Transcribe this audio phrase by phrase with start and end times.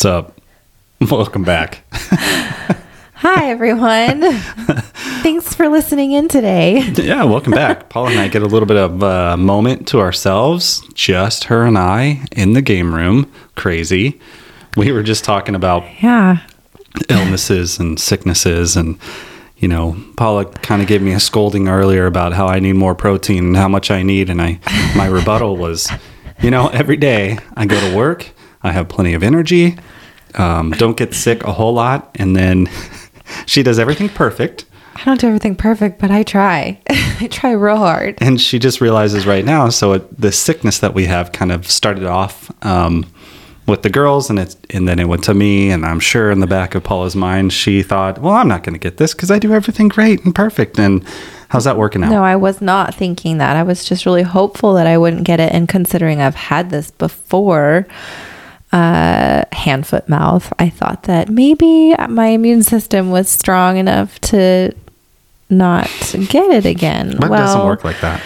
[0.00, 0.40] What's up?
[1.10, 1.84] Welcome back.
[1.92, 4.22] Hi, everyone.
[5.22, 6.80] Thanks for listening in today.
[6.94, 7.90] yeah, welcome back.
[7.90, 11.76] Paul and I get a little bit of a moment to ourselves, just her and
[11.76, 13.30] I in the game room.
[13.56, 14.18] Crazy.
[14.74, 16.38] We were just talking about Yeah.
[17.10, 18.98] illnesses and sicknesses and
[19.58, 22.94] you know paula kind of gave me a scolding earlier about how i need more
[22.94, 24.58] protein and how much i need and i
[24.96, 25.88] my rebuttal was
[26.42, 28.30] you know every day i go to work
[28.62, 29.76] i have plenty of energy
[30.36, 32.68] um, don't get sick a whole lot and then
[33.46, 34.64] she does everything perfect
[34.96, 36.78] I don't do everything perfect, but I try.
[36.90, 38.18] I try real hard.
[38.20, 41.66] and she just realizes right now so it, the sickness that we have kind of
[41.70, 43.10] started off um,
[43.66, 46.40] with the girls and it and then it went to me and i'm sure in
[46.40, 49.30] the back of paula's mind she thought well i'm not going to get this because
[49.30, 51.04] i do everything great and perfect and
[51.50, 53.56] how's that working out No, I was not thinking that.
[53.56, 55.52] I was just really hopeful that I wouldn't get it.
[55.52, 57.86] And considering I've had this before,
[58.72, 64.72] uh, hand, foot, mouth, I thought that maybe my immune system was strong enough to
[65.48, 65.86] not
[66.28, 67.16] get it again.
[67.18, 68.22] but it doesn't work like that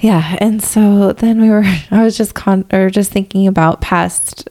[0.00, 1.62] Yeah, and so then we were.
[1.90, 4.48] I was just con or just thinking about past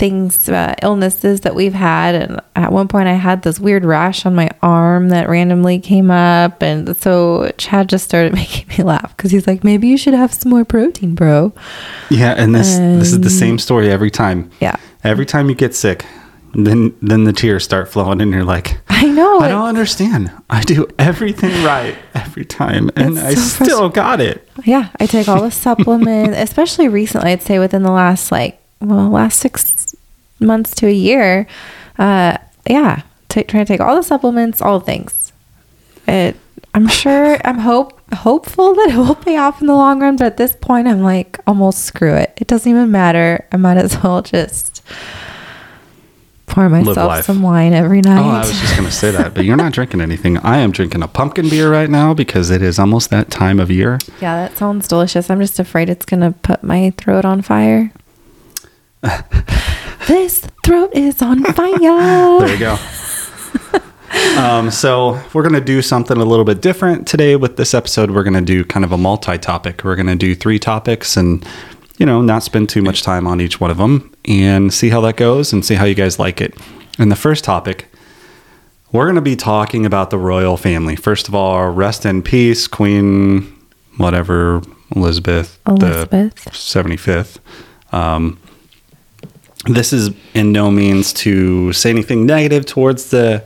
[0.00, 4.24] things, uh, illnesses that we've had, and at one point I had this weird rash
[4.24, 9.14] on my arm that randomly came up, and so Chad just started making me laugh
[9.16, 11.52] because he's like, "Maybe you should have some more protein, bro."
[12.08, 15.74] yeah and this this is the same story every time Yeah, every time you get
[15.74, 16.04] sick
[16.54, 19.38] then then the tears start flowing and you're like I know.
[19.38, 20.30] I don't understand.
[20.50, 23.24] I do everything right every time, and It's
[23.60, 24.46] I still got it.
[24.64, 27.30] Yeah, I take all the supplements, especially recently.
[27.30, 29.89] I'd say within the last like well, last six
[30.40, 31.46] months to a year.
[31.98, 35.32] Uh, yeah, ta trying to take all the supplements, all the things.
[36.06, 36.36] It.
[36.72, 37.38] I'm sure.
[37.44, 40.16] I'm hope hopeful that it will pay off in the long run.
[40.16, 42.32] But at this point, I'm like almost screw it.
[42.36, 43.46] It doesn't even matter.
[43.50, 44.82] I might as well just
[46.46, 48.20] pour myself some wine every night.
[48.20, 50.36] Oh, I was just going to say that, but you're not drinking anything.
[50.38, 53.70] I am drinking a pumpkin beer right now because it is almost that time of
[53.70, 53.98] year.
[54.20, 55.30] yeah, that sounds delicious.
[55.30, 57.92] I'm just afraid it's gonna put my throat on fire.
[60.10, 61.78] this throat is on fire.
[61.78, 62.76] There you go.
[64.40, 68.10] um, so we're going to do something a little bit different today with this episode.
[68.10, 69.84] We're going to do kind of a multi-topic.
[69.84, 71.46] We're going to do three topics and
[71.98, 75.00] you know not spend too much time on each one of them and see how
[75.02, 76.54] that goes and see how you guys like it.
[76.98, 77.86] And the first topic.
[78.92, 80.96] We're going to be talking about the royal family.
[80.96, 83.56] First of all, rest in peace, Queen,
[83.98, 84.62] whatever,
[84.96, 86.34] Elizabeth, Elizabeth.
[86.34, 87.38] the 75th.
[87.92, 88.40] Um,
[89.66, 93.44] this is in no means to say anything negative towards the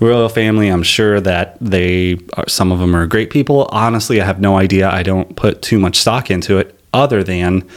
[0.00, 0.68] royal family.
[0.68, 3.68] I'm sure that they are, some of them are great people.
[3.70, 4.90] Honestly, I have no idea.
[4.90, 7.68] I don't put too much stock into it other than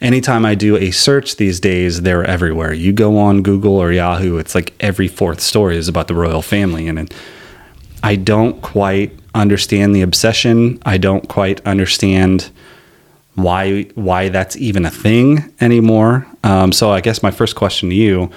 [0.00, 2.72] anytime I do a search these days, they're everywhere.
[2.72, 6.42] You go on Google or Yahoo, it's like every fourth story is about the royal
[6.42, 7.12] family and
[8.02, 10.78] I don't quite understand the obsession.
[10.84, 12.50] I don't quite understand
[13.34, 16.26] why why that's even a thing anymore.
[16.44, 18.30] Um, so I guess my first question to you: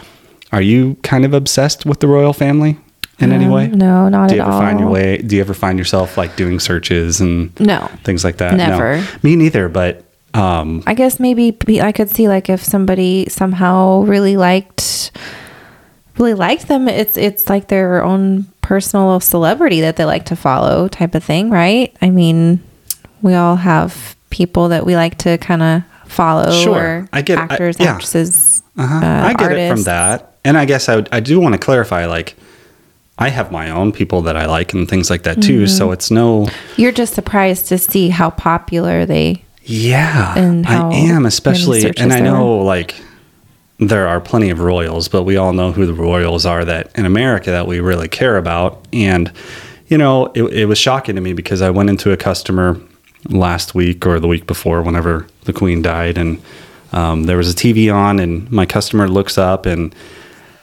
[0.52, 2.78] Are you kind of obsessed with the royal family
[3.20, 3.68] in any Um, way?
[3.68, 4.62] No, not Do you at ever all.
[4.62, 5.18] find your way?
[5.18, 7.90] Do you ever find yourself like doing searches and No.
[8.04, 8.56] things like that?
[8.56, 8.68] No.
[8.68, 9.04] Never.
[9.24, 9.68] Me neither.
[9.70, 15.12] But um, I guess maybe I could see like if somebody somehow really liked
[16.18, 20.88] really liked them, it's it's like their own personal celebrity that they like to follow
[20.88, 21.96] type of thing, right?
[22.02, 22.62] I mean,
[23.22, 26.76] we all have people that we like to kind of follow Sure.
[26.76, 27.92] or I get- I- actors, yeah.
[27.94, 28.62] actresses.
[28.78, 28.96] uh-huh.
[29.06, 31.60] uh, I get it from that, and I guess I would, I do want to
[31.60, 32.36] clarify like.
[33.16, 35.68] I have my own people that I like and things like that too.
[35.68, 35.94] So Mm-hmm.
[35.94, 36.48] it's no,
[36.78, 42.20] You're just surprised to see how popular they Yeah, and I am, especially, and I
[42.22, 42.96] know like
[43.78, 47.06] there are plenty of royals, but we all know who the royals are that in
[47.06, 48.84] America that we really care about.
[48.92, 49.32] And
[49.90, 52.82] you know, it, it was shocking to me because I went into a customer
[53.30, 56.42] last week or the week before, whenever the Queen died, and
[56.92, 59.94] um, there was a TV on, and my customer looks up and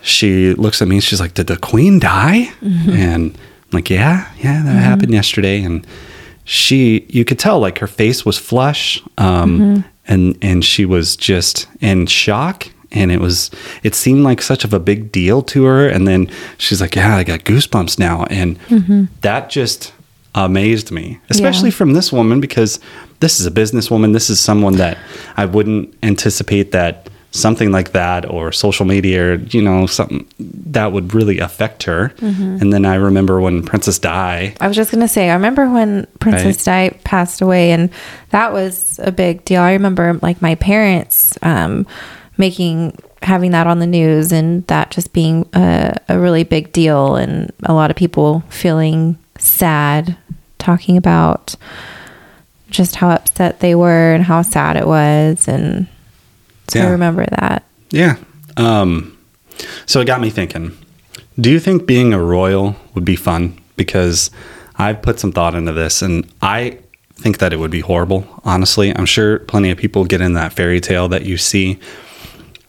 [0.03, 4.31] she looks at me and she's like, "Did the Queen die?" And I'm like, "Yeah,
[4.39, 5.87] yeah, that happened yesterday." And
[6.45, 11.67] she, you could tell, like her face was flush, um, and and she was just
[11.81, 12.69] in shock.
[12.93, 13.53] And it was,
[13.85, 15.87] it seemed like such of a big deal to her.
[15.87, 16.29] And then
[16.59, 18.59] she's like, "Yeah, I got goosebumps now," and
[19.21, 19.93] that just
[20.35, 22.79] amazed me, especially from this woman because
[23.21, 24.13] this is a businesswoman.
[24.13, 24.99] This is someone that
[25.37, 30.93] I wouldn't anticipate that something like that or social media or you know something that
[30.93, 32.13] would really affect her.
[32.21, 34.55] And then I remember when Princess Di.
[34.61, 37.91] I was just gonna say, I remember when Princess Di passed away, and
[38.31, 39.63] that was a big deal.
[39.63, 41.87] I remember like my parents um,
[42.37, 47.17] making having that on the news and that just being a, a really big deal
[47.17, 50.17] and a lot of people feeling sad
[50.61, 51.57] talking about
[52.71, 55.89] just how upset they were and how sad it was and
[56.71, 57.65] so I remember that.
[57.91, 58.17] Yeah.
[58.57, 59.19] Um,
[59.87, 60.77] so it got me thinking.
[61.39, 63.59] Do you think being a royal would be fun?
[63.77, 64.31] Because
[64.77, 66.79] I've put some thought into this, and I
[67.15, 68.27] think that it would be horrible.
[68.45, 71.79] Honestly, I'm sure plenty of people get in that fairy tale that you see,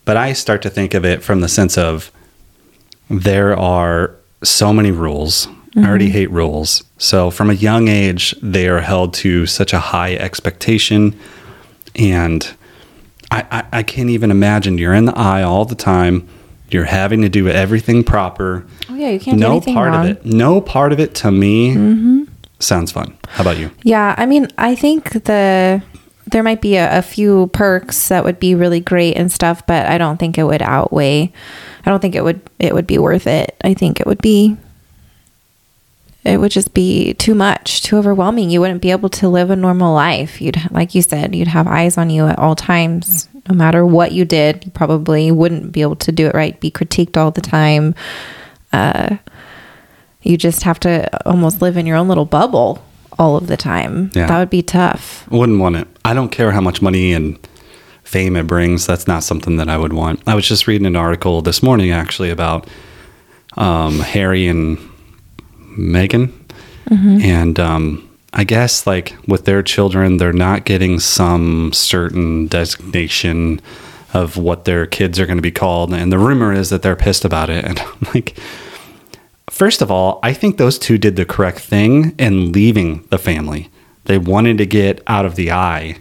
[0.06, 2.12] but I start to think of it from the sense of
[3.10, 5.48] there are so many rules.
[5.76, 6.84] I already hate rules.
[7.02, 11.20] So from a young age, they are held to such a high expectation,
[11.96, 12.48] and
[13.32, 16.28] I, I, I can't even imagine you're in the eye all the time.
[16.70, 18.68] You're having to do everything proper.
[18.88, 20.06] Oh yeah, you can't do no anything part wrong.
[20.06, 20.12] Mm-hmm.
[20.12, 20.32] of it.
[20.32, 22.28] No part of it to me
[22.60, 23.18] sounds fun.
[23.30, 23.72] How about you?
[23.82, 25.82] Yeah, I mean, I think the
[26.28, 29.88] there might be a, a few perks that would be really great and stuff, but
[29.88, 31.34] I don't think it would outweigh.
[31.84, 33.58] I don't think it would it would be worth it.
[33.64, 34.56] I think it would be
[36.24, 38.50] it would just be too much, too overwhelming.
[38.50, 40.42] You wouldn't be able to live a normal life.
[40.42, 43.28] You'd like you said, you'd have eyes on you at all times.
[43.50, 46.70] No matter what you did, you probably wouldn't be able to do it right, be
[46.70, 47.96] critiqued all the time.
[48.72, 49.18] Uh
[50.22, 52.86] you just have to almost live in your own little bubble
[53.18, 54.12] all of the time.
[54.14, 54.28] Yeah.
[54.28, 55.28] That would be tough.
[55.32, 55.88] Wouldn't want it.
[56.06, 57.40] I don't care how much money and
[58.04, 58.86] fame it brings.
[58.86, 60.22] That's not something that I would want.
[60.28, 62.68] I was just reading an article this morning actually about
[63.58, 64.78] um, Harry and
[65.78, 66.32] Meghan.
[67.24, 73.62] And um, I guess like with their children, they're not getting some certain designation
[74.14, 75.94] of what their kids are going to be called.
[75.94, 77.64] And the rumor is that they're pissed about it.
[77.64, 78.38] And I'm like,
[79.52, 83.70] First of all, I think those two did the correct thing in leaving the family.
[84.06, 85.98] They wanted to get out of the eye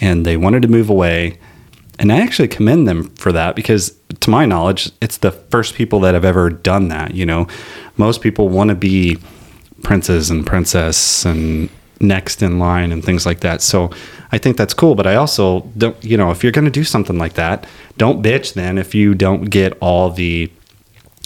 [0.00, 1.38] and they wanted to move away.
[1.98, 6.00] And I actually commend them for that because, to my knowledge, it's the first people
[6.00, 7.14] that have ever done that.
[7.14, 7.46] You know,
[7.96, 9.18] most people want to be
[9.82, 11.68] princes and princess and
[12.00, 13.62] next in line and things like that.
[13.62, 13.90] So
[14.32, 14.94] I think that's cool.
[14.94, 17.66] But I also don't, you know, if you're going to do something like that,
[17.98, 20.50] don't bitch then if you don't get all the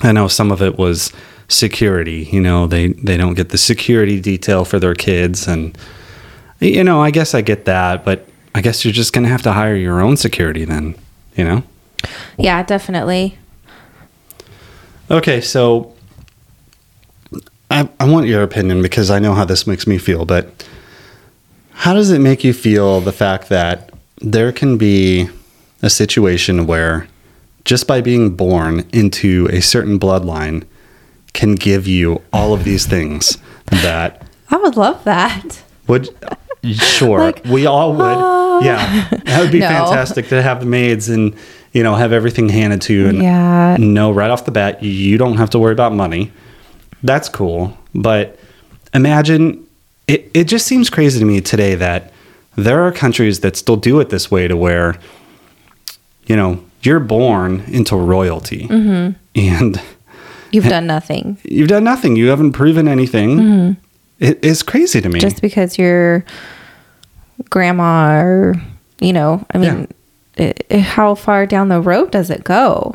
[0.03, 1.13] I know some of it was
[1.49, 2.29] security.
[2.31, 5.77] You know, they they don't get the security detail for their kids, and
[6.61, 9.53] you know, I guess I get that, but I guess you're just gonna have to
[9.53, 10.95] hire your own security then.
[11.37, 11.63] You know.
[12.39, 13.37] Yeah, definitely.
[15.11, 15.95] Okay, so
[17.71, 20.67] I I want your opinion because I know how this makes me feel, but
[21.73, 23.91] how does it make you feel the fact that
[24.23, 25.29] there can be
[25.83, 27.07] a situation where
[27.67, 30.65] just by being born into a certain bloodline
[31.35, 33.37] can give you all of these things
[33.67, 35.63] that I would love that.
[35.87, 36.09] would
[36.65, 39.69] sure Like, we all would oh, yeah that would be No.
[39.69, 41.35] fantastic to have the maids and
[41.73, 43.77] you know have everything handed to you and Yeah.
[43.79, 46.33] know right off the bat you don't have to worry about money
[47.03, 48.39] that's cool but
[48.95, 49.67] imagine
[50.09, 52.13] it, it just seems crazy to me today that
[52.57, 54.95] there are countries that still do it this way to where
[56.27, 59.13] you know you're born into royalty Mm-hmm.
[59.35, 59.83] and
[60.53, 61.39] You've done nothing.
[61.45, 63.77] you've done nothing you haven't proven anything
[64.19, 65.29] It- it's crazy to me Mm-hmm.
[65.29, 66.25] Just because your
[67.51, 68.55] grandma or,
[69.01, 69.89] you know, I mean,
[70.39, 72.95] i i how far down the road does it go?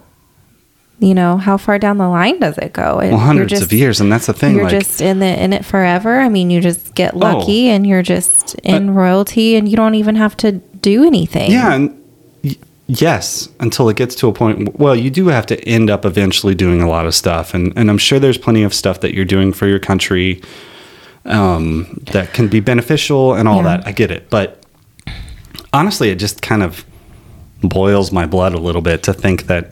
[0.99, 2.99] You know, how far down the line does it go?
[2.99, 4.79] It- well, hundreds just- of years and that's the thing You're like Oh.
[4.79, 6.19] just in the in it forever.
[6.19, 7.19] I mean, you just get oh.
[7.19, 11.51] lucky and you're just in royalty and you don't even have to do anything.
[11.51, 11.95] Yeah, and
[12.43, 12.55] y-
[12.87, 14.79] yes, until it gets to a point.
[14.79, 17.89] Well, you do have to end up eventually doing a lot of stuff, and and
[17.89, 20.39] I'm sure there's plenty of stuff that you're doing for your country
[21.25, 23.77] um, that can be beneficial and all Yeah.
[23.77, 23.87] that.
[23.87, 24.63] I get it, but
[25.73, 26.83] honestly, it just kind of
[27.63, 29.71] boils my blood a little bit to think that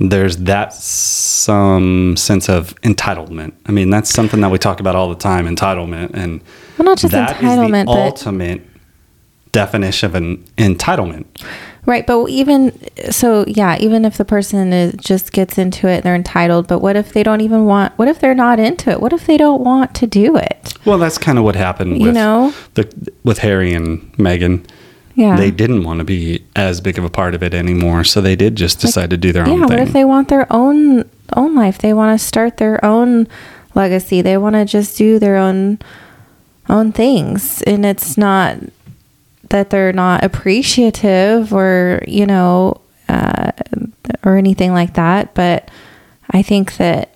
[0.00, 3.52] there's that some sense of entitlement.
[3.66, 6.40] I mean, that's something that we talk about all the time, entitlement, and
[6.78, 8.66] Well, not just that is entitlement, the but- ultimate
[9.52, 11.26] definition of an entitlement.
[11.86, 12.72] Right, but even
[13.10, 16.66] so, yeah, even if the person is just gets into it, they're entitled.
[16.66, 17.92] But what if they don't even want?
[17.98, 19.00] What if they're not into it?
[19.00, 20.74] What if they don't want to do it?
[20.86, 22.54] Well, that's kind of what happened With You know?
[22.74, 22.88] the
[23.22, 24.64] with Harry and Meghan.
[25.16, 28.20] Yeah, They didn't want to be as big of a part of it anymore, so
[28.20, 29.58] they did just decide to do their own.
[29.58, 29.64] yeah.
[29.64, 31.78] own What if they want their own own life?
[31.78, 33.28] They want to start their own
[33.74, 34.22] legacy.
[34.22, 35.78] They want to just do their own
[36.68, 38.56] own things, and it's not
[39.50, 43.52] that they're not appreciative or you know uh,
[44.24, 45.34] or anything like that.
[45.34, 45.70] But
[46.30, 47.14] I think that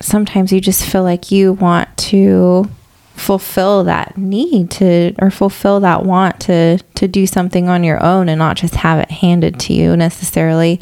[0.00, 2.68] sometimes you just feel like you want to
[3.14, 8.28] fulfill that need to or fulfill that want to to do something on your own
[8.28, 10.78] and not just have it handed to you necessarily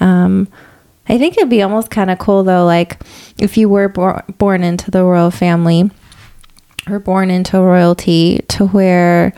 [0.00, 0.48] um
[1.08, 3.00] i think it'd be almost kind of cool though like
[3.38, 5.88] if you were bor- born into the royal family
[6.88, 9.32] or born into royalty to where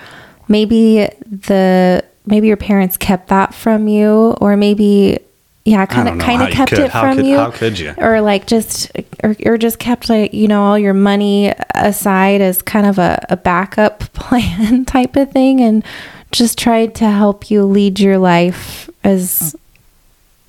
[0.48, 5.18] maybe the maybe your parents kept that from you or maybe
[5.64, 6.80] yeah kind of kind of kept could.
[6.80, 7.92] it from could- you how could you?
[7.98, 8.90] or like just
[9.22, 13.24] or, or just kept like you know all your money aside as kind of a,
[13.28, 15.84] a backup plan type of thing and
[16.32, 19.56] just tried to help you lead your life as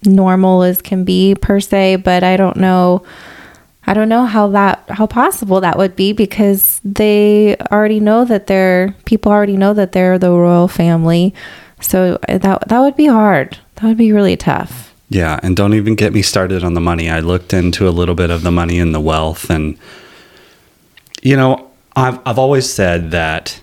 [0.03, 0.11] mm.
[0.11, 3.03] normal as can be per se but i don't know
[3.87, 8.47] i don't know how that how possible that would be because they already know that
[8.47, 11.33] they're people already know that they're the royal family
[11.81, 15.95] so that that would be hard that would be really tough Yeah, and don't even
[15.95, 17.09] get me started on the money.
[17.09, 19.77] I looked into a little bit of the money and the wealth and
[21.21, 23.61] you know, I've I've always said that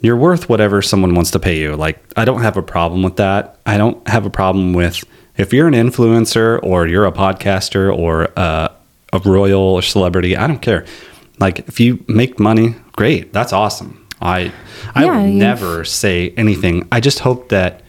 [0.00, 1.76] you're worth whatever someone wants to pay you.
[1.76, 3.58] Like I don't have a problem with that.
[3.66, 5.04] I don't have a problem with
[5.36, 8.70] if you're an influencer or you're a podcaster or a,
[9.12, 10.84] a royal or celebrity, I don't care.
[11.38, 13.32] Like if you make money, great.
[13.32, 14.06] That's awesome.
[14.20, 14.52] I
[14.94, 16.86] I Yeah, would never say anything.
[16.92, 17.82] I just hope that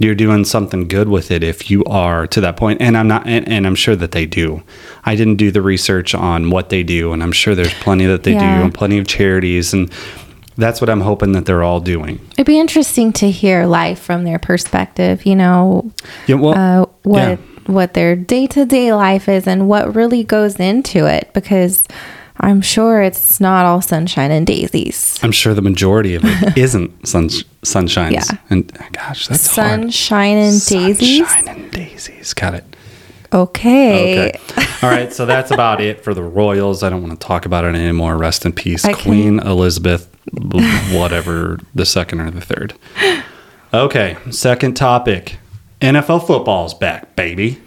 [0.00, 3.26] you're doing something good with it if you are to that point and i'm not
[3.26, 4.62] and, and i'm sure that they do
[5.04, 8.22] i didn't do the research on what they do and i'm sure there's plenty that
[8.22, 8.58] they Yeah.
[8.58, 9.90] do and plenty of charities and
[10.56, 14.22] that's what i'm hoping that they're all doing It'd be interesting to hear life from
[14.22, 15.90] their perspective, you know,
[16.28, 17.36] yeah well uh, what yeah.
[17.68, 21.84] What their day to day life is and what really goes into it because
[22.40, 25.18] I'm sure it's not all sunshine and daisies.
[25.22, 27.28] i'm sure the majority of it isn't sun,
[27.62, 28.38] sunshines Yeah.
[28.50, 31.28] and gosh that's hard Sunshine and daisies.
[31.28, 32.64] sunshine and daisies got it
[33.30, 34.30] Okay.
[34.30, 34.38] Okay.
[34.82, 35.12] All right.
[35.12, 36.82] So that's about it for the Royals.
[36.82, 38.16] I don't want to talk about it anymore.
[38.16, 40.08] Rest in peace, I can- Queen Elizabeth,
[40.92, 42.72] whatever the second or the third.
[43.74, 44.16] Okay.
[44.30, 45.36] Second topic
[45.80, 47.60] NFL football's back, baby.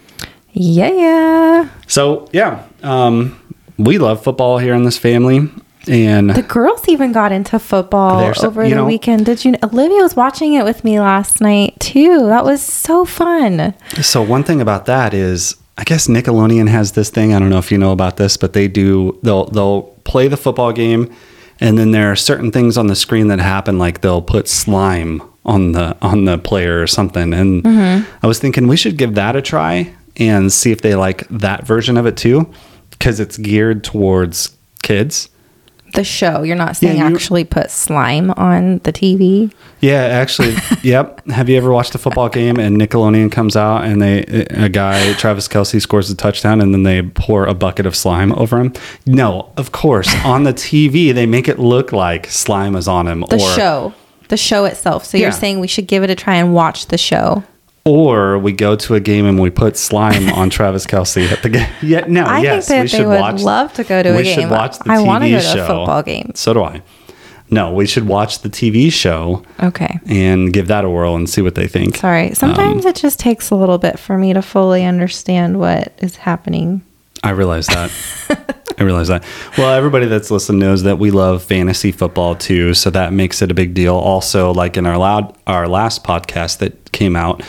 [0.52, 1.68] Yeah, yeah.
[1.86, 3.38] So, yeah, um,
[3.78, 5.48] we love football here in this family.
[5.88, 9.26] And The girls even got into football over the know- weekend.
[9.26, 9.54] Did you?
[9.64, 12.26] Olivia was watching it with me last night too.
[12.28, 13.74] That was so fun.
[14.00, 17.34] So one thing about that is, I guess Nickelodeon has this thing.
[17.34, 19.18] I don't know if you know about this, but they do.
[19.24, 21.10] They'll they'll play the football game,
[21.58, 25.20] and then there are certain things on the screen that happen, like they'll put slime
[25.44, 27.32] on the on the player or something.
[27.34, 28.10] And mm-hmm.
[28.22, 31.66] I was thinking we should give that a try and see if they like that
[31.66, 32.52] version of it too,
[32.90, 35.28] because it's geared towards kids.
[35.94, 36.42] The show.
[36.42, 39.52] You're not saying you- actually put slime on the TV.
[39.80, 41.26] Yeah, actually, yep.
[41.26, 45.12] Have you ever watched a football game and Nickelodeon comes out and they a guy
[45.14, 48.72] Travis Kelce scores a touchdown and then they pour a bucket of slime over him?
[49.04, 50.08] No, of course.
[50.24, 53.94] on the TV, they make it look like slime is on him, The or show.
[54.32, 55.04] The show itself.
[55.04, 55.24] So Yeah.
[55.24, 57.44] you're saying we should give it a try and watch the show.
[57.84, 61.50] or we go to a game and we put slime on Travis Kelce at the
[61.50, 61.66] game.
[61.82, 63.42] Yeah, no, I yes, think we that they should would watch.
[63.42, 64.40] love to go to a we game.
[64.40, 65.66] should watch the I TV wanna go to a show.
[65.66, 66.30] football game.
[66.34, 66.80] So do I.
[67.50, 69.98] No, we should watch the TV show Okay.
[70.06, 71.96] and give that a whirl and see what they think.
[71.96, 72.28] Sorry.
[72.28, 76.16] Um, Sometimes it just takes a little bit for me to fully understand what is
[76.16, 76.80] happening.
[77.22, 77.90] I realize that.
[78.82, 79.24] I realize that.
[79.56, 83.50] Well, everybody that's listened knows that we love fantasy football too, so that makes it
[83.50, 83.94] a big deal.
[83.94, 87.42] Also, like in our loud our last podcast that came out,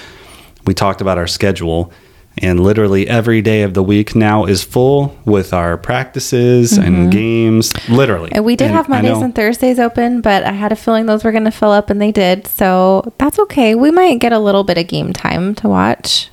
[0.65, 1.91] we talked about our schedule,
[2.37, 7.73] and literally every day of the week now is full with our practices and games.
[7.89, 11.23] Literally, And we did have Mondays and Thursdays open, but I had a feeling those
[11.23, 12.47] were going to fill up and they did.
[12.47, 13.75] So that's okay.
[13.75, 16.29] We might get a little bit of game time to watch.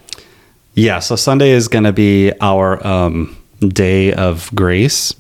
[0.75, 5.15] Yeah, so Sunday is going to be our um, day of grace.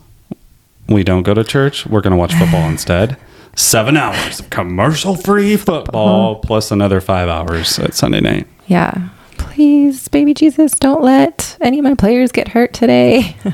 [0.88, 1.87] We don't go to church.
[1.87, 3.16] We're going to watch football instead.
[3.56, 8.47] Seven hours of commercial free football plus another five hours at Sunday night.
[8.66, 9.09] Yeah.
[9.38, 13.37] Please, baby Jesus, don't let any of my players get hurt today.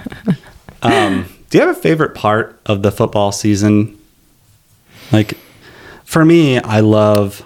[0.83, 3.99] Um, do you have a favorite part of the football season?
[5.11, 5.35] Like,
[6.05, 7.45] for me, I love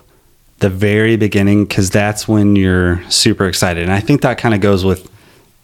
[0.58, 3.84] the very beginning because that's when you're super excited.
[3.84, 5.10] And I think that kind of goes with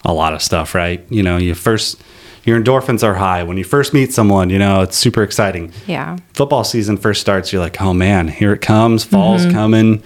[0.07, 1.05] a lot of stuff, right?
[1.11, 2.01] You know, you first,
[2.45, 3.43] your endorphins are high.
[3.43, 5.73] When you first meet someone, you know, it's super exciting.
[5.87, 6.17] yeah.
[6.33, 9.05] Football season first starts, you're like, oh man, here it comes.
[9.05, 10.03] Fall's coming.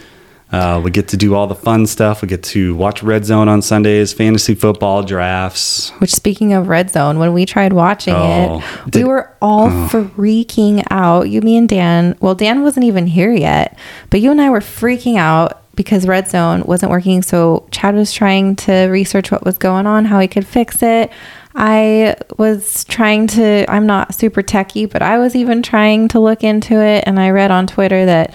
[0.52, 2.23] Uh, we get to do all the fun stuff.
[2.23, 5.90] We get to watch Red Zone on Sundays, fantasy football drafts.
[6.00, 10.85] Which, speaking of Red Zone, when we tried watching Oh, it, we were all freaking
[10.90, 11.28] out.
[11.28, 12.16] You, me, and Dan.
[12.21, 13.78] Well, Dan wasn't even here yet,
[14.11, 17.23] but you and I were freaking out because Red Zone wasn't working.
[17.23, 21.11] So Chad was trying to research what was going on, how he could fix it.
[21.55, 26.45] I was trying to, I'm not super techy, but I was even trying to look
[26.45, 27.05] into it.
[27.07, 28.33] And I read on Twitter that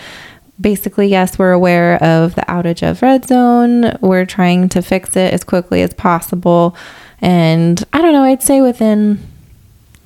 [0.59, 3.97] basically, yes, we're aware of the outage of Red Zone.
[4.01, 6.75] We're trying to fix it as quickly as possible.
[7.21, 9.25] And I don't know, I'd say within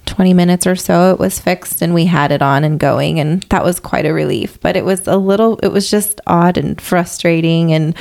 [0.10, 3.44] 20 minutes or so it was fixed and we had it on and going and
[3.44, 6.82] that was quite a relief but it was a little it was just odd and
[6.82, 7.96] frustrating and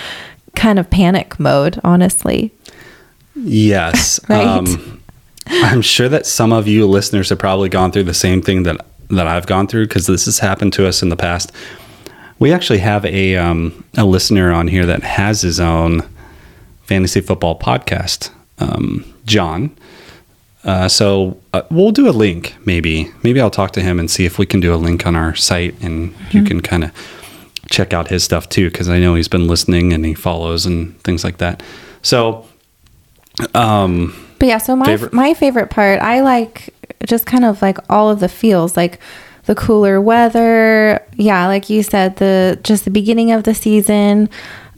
[0.57, 2.53] kind of panic mode honestly
[3.45, 4.21] Yes.
[4.29, 4.47] Right.
[4.47, 5.03] Um,
[5.47, 8.85] I'm sure that some of you listeners have probably gone through the same thing that
[9.09, 11.51] that I've gone through because this has happened to us in the past.
[12.39, 16.07] We actually have a um, a listener on here that has his own
[16.83, 19.75] fantasy football podcast, um, John.
[20.65, 23.11] Uh, so uh, we'll do a link, maybe.
[23.23, 25.35] Maybe I'll talk to him and see if we can do a link on our
[25.35, 26.91] site, and you can kind of
[27.71, 30.99] check out his stuff too, because I know he's been listening and he follows and
[31.03, 31.63] things like that.
[32.03, 32.47] So,
[33.55, 36.75] um, But yeah, so my Favorite- my favorite part, I like
[37.07, 38.99] just kind of like all of the feels, like
[39.47, 41.03] the cooler weather.
[41.17, 44.29] Yeah, like you said, the just the beginning of the season,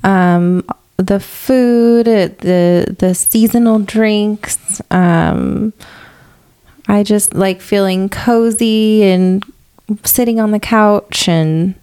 [0.05, 0.65] um,
[1.03, 4.81] the food, the the seasonal drinks.
[4.91, 5.73] Um,
[6.89, 9.45] I just like feeling cozy and
[10.05, 11.75] sitting on the couch and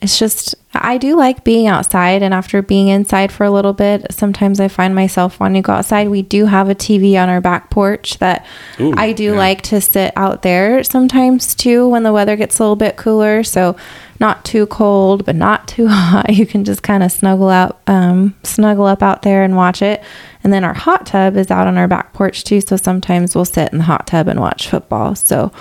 [0.00, 4.06] it's just I do like being outside and after being inside for a little bit,
[4.10, 6.08] sometimes I find myself wanting to go outside.
[6.08, 8.46] We do have a TV on our back porch that
[8.80, 9.38] Ooh, I do yeah.
[9.38, 13.42] like to sit out there sometimes too when the weather gets a little bit cooler.
[13.42, 13.76] So
[14.20, 16.34] not too cold, but not too hot.
[16.34, 20.02] You can just kind of snuggle out, um, snuggle up out there and watch it.
[20.44, 22.60] And then our hot tub is out on our back porch too.
[22.60, 25.14] So sometimes we'll sit in the hot tub and watch football.
[25.14, 25.52] So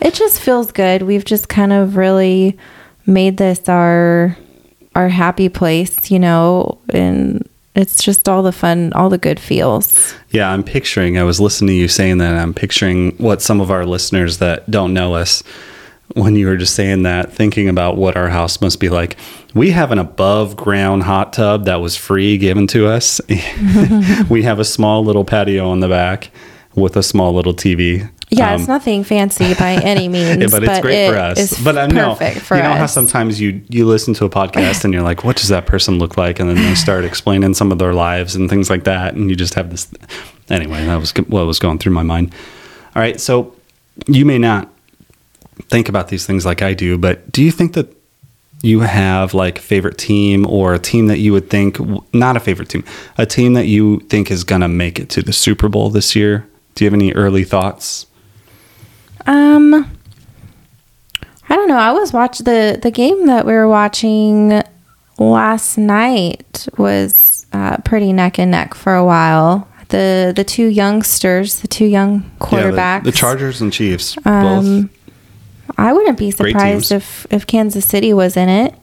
[0.00, 1.02] it just feels good.
[1.02, 2.58] We've just kind of really
[3.06, 4.36] made this our
[4.96, 10.14] our happy place, you know, and it's just all the fun, all the good feels.
[10.30, 11.18] Yeah, I'm picturing.
[11.18, 12.34] I was listening to you saying that.
[12.34, 15.42] I'm picturing what some of our listeners that don't know us,
[16.14, 19.18] when you were just saying that, thinking about what our house must be like.
[19.54, 23.20] We have an above ground hot tub that was free given to us.
[24.30, 26.30] we have a small little patio on the back
[26.74, 28.08] with a small little TV.
[28.28, 31.62] Yeah, Um, it's nothing fancy by any means, yeah, but it's great it for us.
[31.62, 35.04] But I know, you know how sometimes you you listen to a podcast and you're
[35.04, 37.94] like, "What does that person look like?" And then they start explaining some of their
[37.94, 39.88] lives and things like that, and you just have this.
[40.50, 42.34] Anyway, that was what was going through my mind.
[42.96, 43.54] All right, so
[44.08, 44.68] you may not
[45.70, 47.94] think about these things like I do, but do you think that
[48.62, 51.78] you have like a favorite team or a team that you would think
[52.12, 52.84] not a favorite team,
[53.18, 56.16] a team that you think is going to make it to the Super Bowl this
[56.16, 56.46] year?
[56.74, 58.06] Do you have any early thoughts?
[59.26, 59.90] Um,
[61.48, 61.76] I don't know.
[61.78, 64.62] I was watch the the game that we were watching
[65.18, 69.68] last night was uh, pretty neck and neck for a while.
[69.88, 72.76] The the two youngsters, the two young quarterbacks.
[72.76, 74.90] Yeah, the, the Chargers and Chiefs Um, both.
[75.78, 78.74] I wouldn't be surprised if if Kansas City was in it.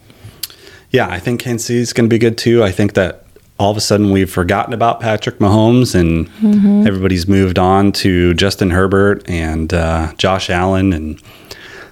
[0.92, 2.64] Yeah, I think Kansas City's going to be good too.
[2.64, 3.23] I think that
[3.64, 6.86] all of a sudden we've forgotten about Patrick Mahomes and Mm-hmm.
[6.86, 10.92] everybody's moved on to Justin Herbert and uh, Josh Allen.
[10.92, 11.22] And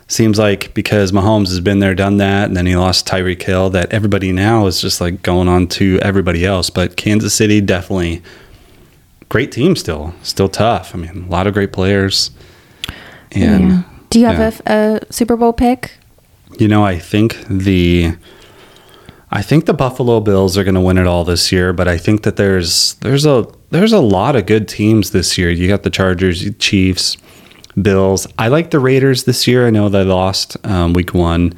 [0.08, 3.70] seems like because Mahomes has been there, done that, and then he lost Tyreek Hill,
[3.70, 6.70] that everybody now is just like going on to everybody else.
[6.70, 8.22] But Kansas City definitely
[9.30, 10.94] great team still, still tough.
[10.94, 12.32] I mean, a lot of great players.
[13.32, 13.84] And yeah.
[14.10, 14.96] Do you have yeah.
[14.96, 15.94] a, a Super Bowl pick?
[16.60, 18.18] You know, I think the
[19.34, 21.98] I think the Buffalo Bills are going to win it all this year, but I
[21.98, 25.50] think that there's there's a there's a lot of good teams this year.
[25.50, 27.15] You got the Chargers, Chiefs,
[27.82, 28.28] Bills.
[28.38, 29.65] I like the Raiders this year.
[29.65, 31.54] I know they lost um, week one.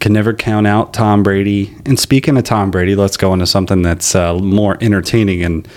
[0.00, 1.72] Can never count out Tom Brady.
[1.86, 5.68] And speaking of Tom Brady, let's go into something that's uh, more entertaining and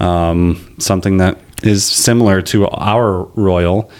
[0.00, 3.90] um, something that is similar to our Royal.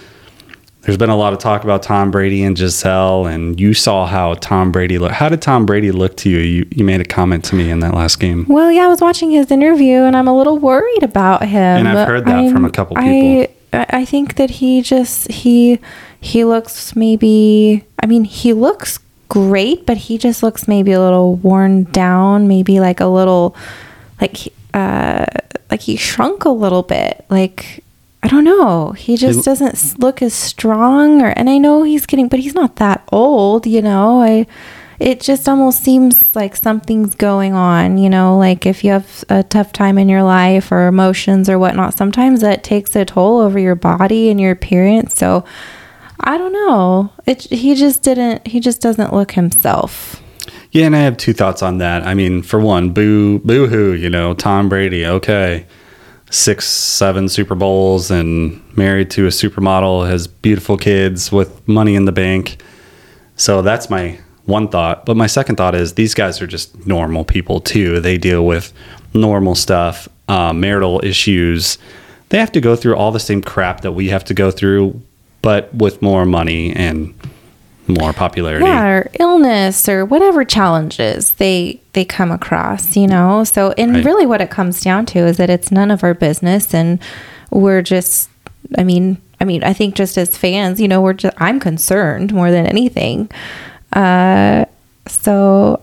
[0.82, 4.34] There's been a lot of talk about Tom Brady and Gisele, and you saw how
[4.34, 5.14] Tom Brady looked.
[5.14, 6.38] How did Tom Brady look to you?
[6.38, 8.46] You you made a comment to me in that last game.
[8.48, 11.86] Well, yeah, I was watching his interview and I'm a little worried about him.
[11.86, 13.54] And I've heard that from a couple people.
[13.72, 15.78] I, I think that he just he
[16.20, 21.36] he looks maybe I mean, he looks great, but he just looks maybe a little
[21.36, 23.54] worn down, maybe like a little
[24.20, 25.26] like uh
[25.70, 27.24] like he shrunk a little bit.
[27.28, 27.84] Like
[28.22, 28.92] I don't know.
[28.92, 32.76] He just doesn't look as strong or and I know he's getting but he's not
[32.76, 34.22] that old, you know.
[34.22, 34.46] I
[34.98, 39.42] it just almost seems like something's going on, you know, like if you have a
[39.42, 43.58] tough time in your life or emotions or whatnot, sometimes that takes a toll over
[43.58, 45.14] your body and your appearance.
[45.14, 45.42] So
[46.20, 47.12] I don't know.
[47.24, 50.22] It he just didn't he just doesn't look himself.
[50.72, 52.06] Yeah, and I have two thoughts on that.
[52.06, 55.66] I mean, for one, boo boo hoo, you know, Tom Brady, okay.
[56.30, 62.04] Six, seven Super Bowls and married to a supermodel, has beautiful kids with money in
[62.04, 62.62] the bank.
[63.36, 65.04] So that's my one thought.
[65.04, 68.00] But my second thought is these guys are just normal people too.
[68.00, 68.72] They deal with
[69.12, 71.78] normal stuff, uh, marital issues.
[72.28, 75.00] They have to go through all the same crap that we have to go through,
[75.42, 77.12] but with more money and
[77.90, 78.64] more popularity.
[78.64, 83.44] Yeah, or illness or whatever challenges they they come across, you know.
[83.44, 84.04] So and Right.
[84.04, 86.98] really what it comes down to is that it's none of our business and
[87.50, 88.28] we're just
[88.78, 92.32] I mean, I mean, I think just as fans, you know, we're just I'm concerned
[92.32, 93.28] more than anything.
[93.92, 94.64] Uh
[95.06, 95.80] so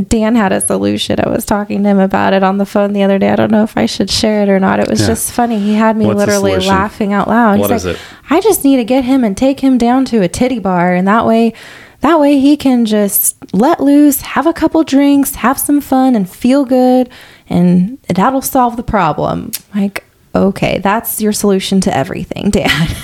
[0.00, 1.18] Dan had a solution.
[1.20, 3.30] I was talking to him about it on the phone the other day.
[3.30, 4.78] I don't know if I should share it or not.
[4.78, 5.06] It was Yeah.
[5.08, 5.58] just funny.
[5.58, 7.58] He had me What's literally laughing out loud.
[7.58, 8.00] What He's is like, it?
[8.30, 11.06] I just need to get him and take him down to a titty bar and
[11.08, 11.54] that way
[12.02, 16.28] that way he can just let loose, have a couple drinks, have some fun and
[16.28, 17.08] feel good
[17.48, 19.50] and that'll solve the problem.
[19.74, 20.04] Like,
[20.34, 22.96] okay, that's your solution to everything, Dad.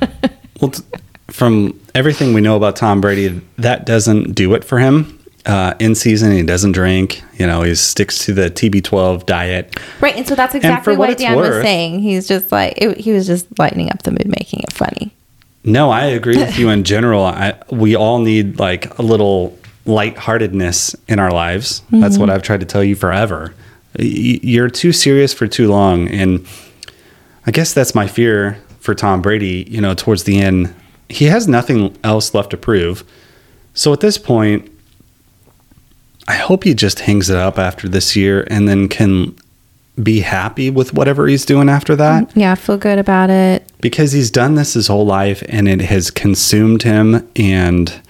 [0.60, 0.82] Well, t-
[1.28, 5.17] from everything we know about Tom Brady, that doesn't do it for him.
[5.48, 7.22] Uh, in season, he doesn't drink.
[7.38, 9.74] You know, he sticks to the TB12 diet.
[10.00, 12.00] right, and so that's exactly what what, Dan was worth- saying.
[12.00, 15.10] He's just like it, he was just lightening up the mood, making it funny.
[15.64, 17.24] No, I agree with you in general.
[17.24, 21.82] I, we all need like a little lightheartedness in our lives.
[21.90, 23.54] That's what I've tried to tell you forever.
[23.98, 26.08] Y- You're too serious for too long.
[26.08, 26.46] And
[27.46, 29.66] I guess that's my fear for Tom Brady.
[29.68, 30.74] You know, towards the end,
[31.08, 33.02] he has nothing else left to prove.
[33.74, 34.70] So at this point,
[36.28, 39.34] I hope he just hangs it up after this year and then can
[40.00, 43.64] be happy with whatever he's doing after that mm, Yeah, feel good about it.
[43.80, 48.00] because he's done this his whole life and it has consumed him and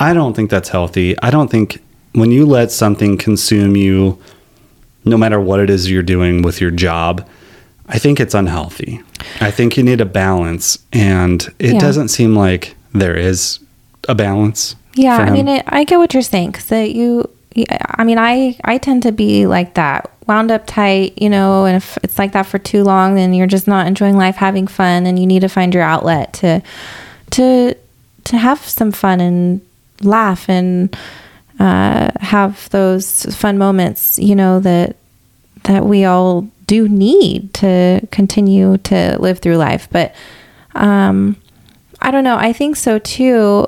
[0.00, 1.80] i don't think that's healthy i don't think
[2.14, 4.18] when you let something consume you
[5.04, 7.24] no matter what it is you're doing with your job
[7.88, 9.00] i think it's unhealthy
[9.40, 11.78] i think you need a balance and it Yeah.
[11.78, 13.60] doesn't seem like there is
[14.08, 17.22] a balance Yeah, I mean, it, I get what you're saying because you, yeah,
[17.56, 21.64] I mean, I I tend to be like that, wound up tight, you know.
[21.64, 24.66] And if it's like that for too long, then you're just not enjoying life, having
[24.66, 26.62] fun, and you need to find your outlet to
[27.30, 27.74] to
[28.24, 29.60] to have some fun and
[30.02, 30.96] laugh and
[31.58, 34.96] uh, have those fun moments, you know that
[35.64, 39.88] that we all do need to continue to live through life.
[39.90, 40.14] But
[40.74, 41.36] um,
[42.00, 42.36] I don't know.
[42.36, 43.66] I think so too.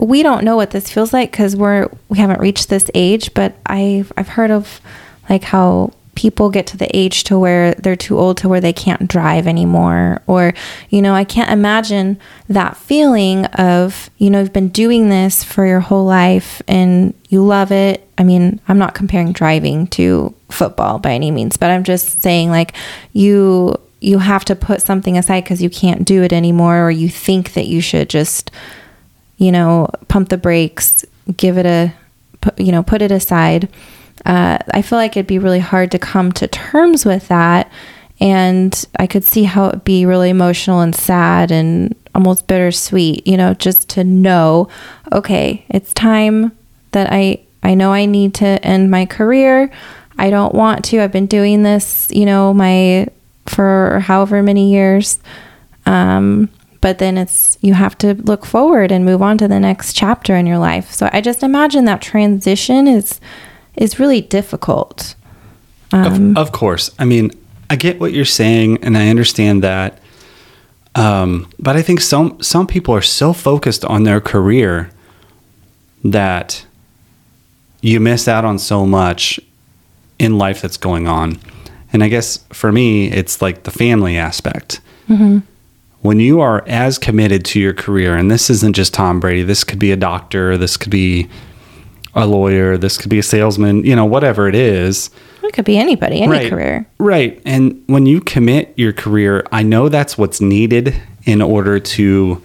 [0.00, 3.32] We don't know what this feels like because we're we haven't reached this age.
[3.34, 4.80] But I've I've heard of
[5.28, 8.72] like how people get to the age to where they're too old to where they
[8.72, 10.54] can't drive anymore or
[10.90, 15.66] you know i can't imagine that feeling of you know you've been doing this for
[15.66, 20.98] your whole life and you love it i mean i'm not comparing driving to football
[20.98, 22.74] by any means but i'm just saying like
[23.12, 27.08] you you have to put something aside because you can't do it anymore or you
[27.08, 28.50] think that you should just
[29.36, 31.04] you know pump the brakes
[31.36, 31.92] give it a
[32.56, 33.68] you know put it aside.
[34.24, 37.70] Uh, i feel like it'd be really hard to come to terms with that
[38.20, 43.36] and i could see how it'd be really emotional and sad and almost bittersweet you
[43.36, 44.68] know just to know
[45.12, 46.52] okay it's time
[46.92, 49.70] that i i know i need to end my career.
[50.16, 51.00] I don't want to.
[51.00, 53.08] I've been doing this you know my
[53.46, 55.18] for however many years.
[55.86, 56.48] Um,
[56.84, 60.36] but then it's you have to look forward and move on to the next chapter
[60.36, 63.20] in your life so i just imagine that transition is
[63.76, 65.14] is really difficult
[66.36, 66.90] Of, of course.
[66.98, 67.30] I mean,
[67.70, 70.00] I get what you're saying, and I understand that.
[70.96, 74.90] Um, but I think some some people are so focused on their career
[76.04, 76.66] that
[77.80, 79.40] you miss out on so much
[80.18, 81.38] in life that's going on.
[81.92, 84.80] And I guess for me, it's like the family aspect.
[86.04, 89.64] When you are as committed to your career, and this isn't just Tom Brady, this
[89.64, 91.30] could be a doctor, this could be
[92.14, 95.08] a lawyer, this could be a salesman, you know, whatever it is.
[95.42, 96.50] it could be anybody any right.
[96.50, 97.40] career Right.
[97.46, 102.42] And when you commit your career, I know that's what's needed in order to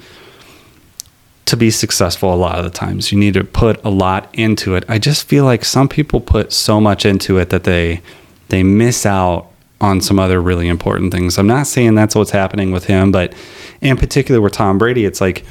[1.47, 3.11] to be successful a lot of the times.
[3.11, 4.85] You need to put a lot into it.
[4.87, 8.01] I just feel like some people put so much into it that they
[8.47, 9.48] they miss out
[9.81, 11.37] on some other really important things.
[11.37, 13.33] I'm not saying that's what's happening with him, but
[13.81, 15.45] in particular with Tom Brady, it's like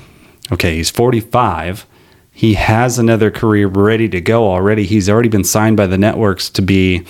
[0.51, 1.87] okay, he's 45.
[2.33, 4.85] He has another career ready to go already.
[4.85, 7.05] He's already been signed by the networks to be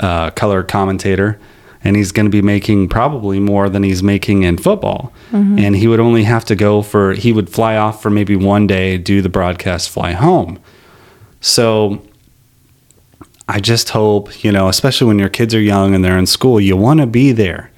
[0.00, 1.38] a color commentator,
[1.84, 5.12] and he's going to be making probably more than he's making in football.
[5.30, 5.58] Mm-hmm.
[5.58, 8.66] And he would only have to go for, he would fly off for maybe one
[8.66, 10.58] day, do the broadcast, fly home.
[11.40, 12.02] So
[13.54, 16.58] I just hope, you know, especially when your kids are young and they're in school,
[16.60, 17.70] you want to be there.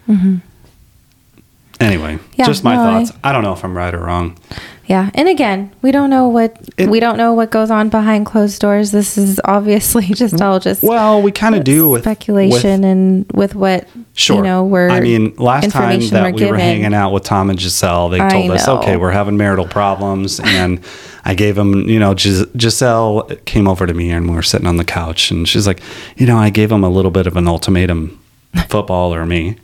[1.80, 2.32] Anyway, Mm-hmm.
[2.36, 3.18] Yeah, just my no, I- thoughts.
[3.24, 4.38] I, don't know if I'm right or wrong.
[4.86, 5.10] Yeah.
[5.14, 8.60] And again, we don't know what It- we don't know what goes on behind closed
[8.60, 8.90] doors.
[8.90, 13.26] This is obviously just all just Well, we kind of do with speculation with- and
[13.32, 14.36] with what Sure.
[14.36, 16.60] you know we're I mean, last time that we're we were given.
[16.60, 20.38] hanging out with Tom and Gisele, they told us, okay, we're having marital problems.
[20.40, 20.80] And
[21.24, 24.66] I gave him, you know, Gis- Gisele came over to me and we were sitting
[24.66, 25.80] on the couch and she's like,
[26.16, 28.20] you know, I gave him a little bit of an ultimatum
[28.68, 29.56] football or me.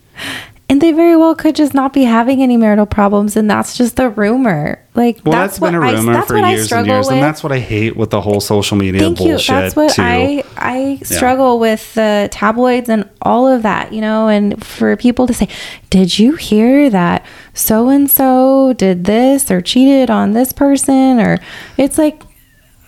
[0.70, 3.96] And they very well could just not be having any marital problems, and that's just
[3.96, 4.78] the rumor.
[4.94, 7.06] Like Well, that's, that's been a what I- rumor that's for years and struggle years.
[7.06, 7.14] with.
[7.14, 9.36] And that's what I hate with the whole social media Thank you.
[9.36, 10.02] That's what too.
[10.02, 15.26] I I struggle with the tabloids and all of that, you know, and for people
[15.26, 15.48] to say,
[15.90, 21.38] "Did you hear that so and so did this or cheated on this person?" or
[21.78, 22.22] it's like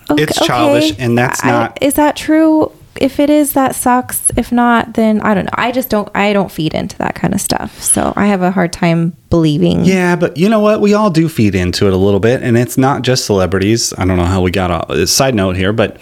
[0.09, 2.71] okay, It's childish, and that's I- not- Is that true?
[2.95, 4.31] If it is, that sucks.
[4.37, 5.51] If not, then I don't know.
[5.53, 6.09] I just don't.
[6.15, 9.83] I don't feed into that kind of stuff, so I have a hard time believing.
[9.83, 10.79] Yeah, but you know what?
[10.79, 13.93] We all do feed into it a little bit, and it's not just celebrities.
[13.97, 15.97] I don't know how we got a, a uh, side note here, but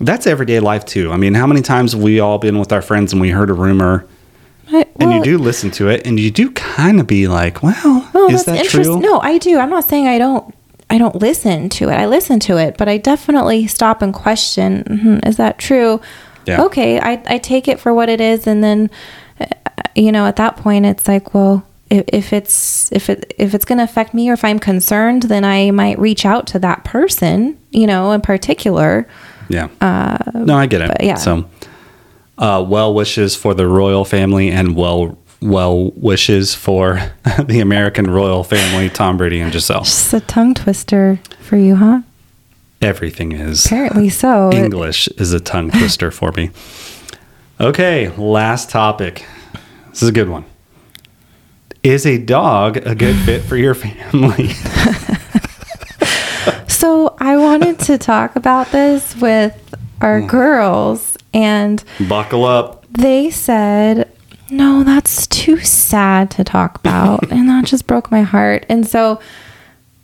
[0.00, 1.10] that's everyday life too.
[1.10, 3.50] I mean, how many times have we all been with our friends and we heard
[3.50, 4.06] a rumor,
[4.72, 8.08] I- and you do listen to it, and you do kind of be like, "Well,
[8.14, 9.00] Oh, is that's that interesting.
[9.00, 9.58] true?" No, I do.
[9.58, 10.54] I'm not saying I don't.
[10.90, 11.94] I don't listen to it.
[11.94, 16.00] I listen to it, but I definitely stop and question: "Mhm, Is that true?
[16.46, 16.62] Yeah.
[16.64, 18.90] Okay, I, I take it for what it is, and then,
[19.40, 19.46] uh,
[19.94, 23.64] you know, at that point, it's like, well, if, if it's if it if it's
[23.64, 26.84] going to affect me, or if I'm concerned, then I might reach out to that
[26.84, 29.06] person, you know, in particular.
[29.48, 29.68] Yeah.
[29.80, 30.90] no, I get it.
[30.90, 31.16] Uh, yeah.
[31.16, 31.44] So,
[32.38, 37.00] uh, well wishes for the royal family and well well wishes for
[37.44, 39.84] the American royal family, Tom Brady and Gisele.
[39.84, 42.02] Just a tongue twister for you, huh?
[42.82, 43.66] Everything is.
[43.66, 44.50] Apparently so.
[44.54, 46.50] English is a tongue twister for me.
[47.60, 49.26] Okay, last topic.
[49.90, 50.44] This is a good one.
[51.82, 54.50] Is a dog a good fit for your family?
[56.80, 60.28] So I wanted to talk about this with our mm.
[60.30, 62.86] girls, and Buckle up.
[62.90, 64.10] they said,
[64.50, 68.66] "No, that's too sad to talk about," and that just broke my heart.
[68.68, 69.20] And so,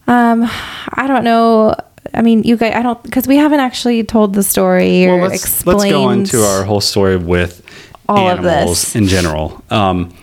[0.07, 0.49] um,
[0.95, 1.75] I don't know.
[2.15, 5.29] I mean, you guys, I don't because we haven't actually told the story or Well,
[5.29, 5.79] let's, explained.
[5.81, 7.63] let's go into our whole story with
[8.09, 8.95] All of this.
[8.95, 9.63] in general.
[9.71, 10.15] Um,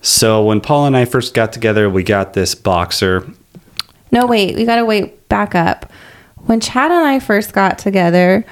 [0.00, 3.28] so when Paul and I first got together, we got this boxer.
[4.10, 5.92] No, wait, we gotta wait back up.
[6.46, 8.44] When Chad and I first got together,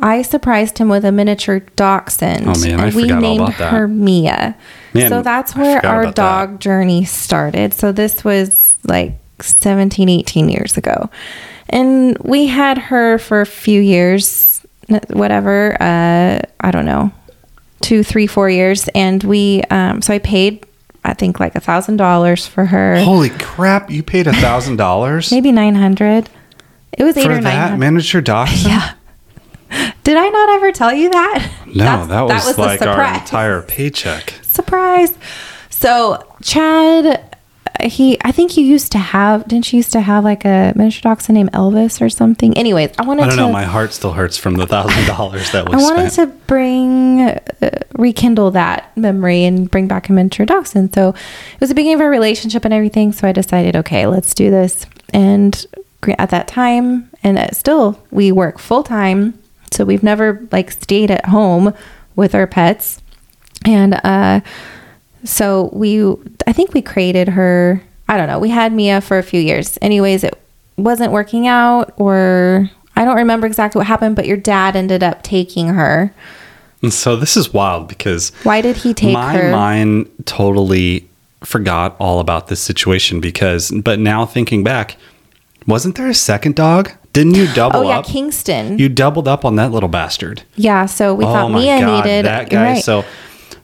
[0.00, 2.46] I surprised him with a miniature dachshund.
[2.46, 3.72] Oh, man, I and we forgot all named about that.
[3.72, 4.56] her Mia.
[4.94, 7.72] Man, so that's where our dog journey started.
[7.74, 11.10] So this was like 17, 18 years ago.
[11.68, 14.64] And we had her for a few years,
[15.08, 17.10] whatever, uh, I don't know,
[17.80, 18.88] two, three, four years.
[18.94, 20.64] And we, um, so I paid,
[21.04, 22.98] I think like a thousand dollars for her.
[23.02, 23.90] Holy crap!
[23.90, 26.28] You paid a thousand dollars maybe 900
[26.92, 28.66] it was eight for or that miniature dachshund.
[28.72, 28.94] yeah
[30.04, 31.74] did i not ever tell you that No,
[32.06, 34.34] That's- that was, the like our entire paycheck.
[34.42, 35.12] surprise
[35.70, 37.32] so chad
[37.82, 41.02] he i think you used to have didn't you used to have like a miniature
[41.14, 43.52] dachshund named elvis or something anyways i wanted to I don't to know.
[43.52, 46.30] My heart still hurts from the thousand dollars that we I wanted spent.
[46.32, 47.38] to bring, uh,
[47.98, 50.94] rekindle that memory and bring back a miniature dachshund.
[50.94, 53.12] So it was the beginning of our relationship and everything.
[53.12, 54.86] So I decided, okay, let's do this.
[55.12, 55.66] And
[56.18, 59.38] at that time, and uh, still, we work full time.
[59.70, 61.74] So we've never like stayed at home
[62.14, 63.00] with our pets.
[63.64, 64.40] And uh,
[65.24, 66.02] so we,
[66.46, 67.82] I think we created her.
[68.08, 68.38] I don't know.
[68.38, 69.78] We had Mia for a few years.
[69.82, 70.38] Anyways, it
[70.76, 75.22] wasn't working out, or I don't remember exactly what happened, but your dad ended up
[75.22, 76.14] taking her.
[76.82, 79.50] And so this is wild because Why did he take my her?
[79.50, 81.08] mind totally
[81.42, 84.96] forgot all about this situation because but now thinking back
[85.66, 88.78] wasn't there a second dog didn't you double oh yeah, up Kingston.
[88.78, 92.50] you doubled up on that little bastard yeah, so we oh thought Mia needed that
[92.50, 92.84] guy right.
[92.84, 93.04] so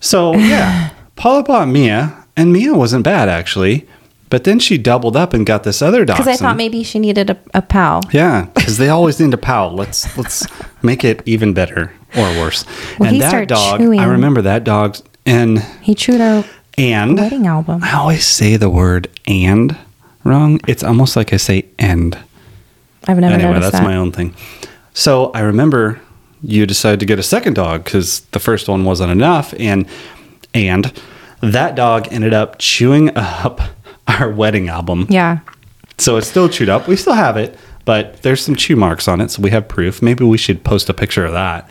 [0.01, 3.87] so yeah paula bought mia and mia wasn't bad actually
[4.31, 6.99] but then she doubled up and got this other dog because I thought maybe she
[6.99, 8.01] needed a, a pal.
[8.13, 9.75] yeah, because they always need a pal.
[9.75, 10.47] Let's let's
[10.81, 12.65] make it even better or worse.
[12.99, 14.01] Well, and he that dog, chewing.
[14.01, 16.47] I remember that dog, and He chewed our
[16.79, 17.85] and wedding album.
[17.85, 19.77] I always say the word and
[20.25, 20.61] wrong.
[20.67, 22.19] It's almost like I say end.
[23.09, 23.89] I've never anyway, noticed that's that.
[23.89, 24.35] my own thing.
[24.95, 26.01] So I remember
[26.43, 29.87] you decided to get a second dog because the first one wasn't enough, and
[30.55, 30.93] and
[31.41, 33.61] that dog ended up chewing up
[34.07, 35.07] our wedding album.
[35.11, 35.41] yeah.
[35.99, 36.89] So it's still chewed up.
[36.89, 40.03] We still have it, but there's some chew marks on it, so we have proof.
[40.03, 41.71] Maybe we should post a picture of that.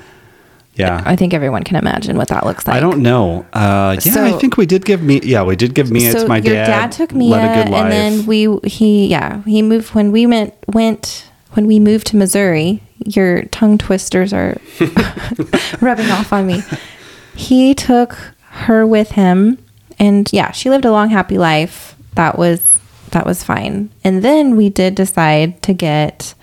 [0.76, 1.04] Yeah.
[1.06, 2.78] I think everyone can imagine what that looks like.
[2.78, 3.46] I don't know.
[3.54, 5.20] Uh, yeah, I think we did give me.
[5.22, 6.66] Yeah, we did give Mia to my your dad.
[6.68, 7.84] dad, took Mia, a good life.
[7.84, 12.16] and then we he yeah he moved when we went went when we moved to
[12.16, 12.82] Missouri.
[13.06, 14.58] Your tongue twisters are
[15.82, 16.62] rubbing off on me.
[17.36, 18.18] He took
[18.52, 19.58] her with him,
[20.00, 21.96] and yeah, she lived a long, happy life.
[22.16, 22.80] That was
[23.12, 23.90] that was fine.
[24.04, 26.34] And then we did decide to get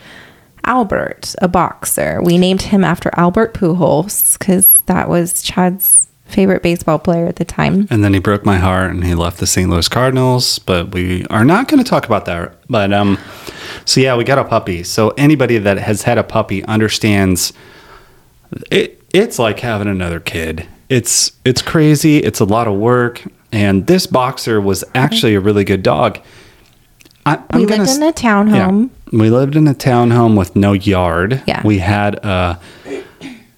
[0.64, 2.22] Albert, a boxer.
[2.22, 7.44] We named him after Albert Pujols because that was Chad's favorite baseball player at the
[7.44, 7.88] time.
[7.90, 9.70] And then he broke my heart and he left the St.
[9.70, 12.54] Louis Cardinals, but we are not going to talk about that.
[12.68, 13.18] But um
[13.84, 14.82] so yeah, we got a puppy.
[14.82, 17.52] So anybody that has had a puppy understands
[18.70, 20.66] it it's like having another kid.
[20.88, 25.64] It's it's crazy, it's a lot of work, and this boxer was actually a really
[25.64, 26.18] good dog.
[27.50, 28.90] I, we lived s- in a townhome.
[29.12, 29.18] Yeah.
[29.18, 31.42] We lived in a townhome with no yard.
[31.46, 31.62] Yeah.
[31.64, 32.58] We had a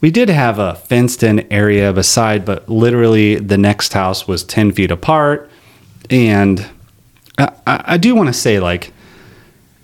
[0.01, 4.73] we did have a fenced in area beside, but literally the next house was 10
[4.73, 5.51] feet apart.
[6.09, 6.67] And
[7.39, 8.93] I, I I do want to say, like,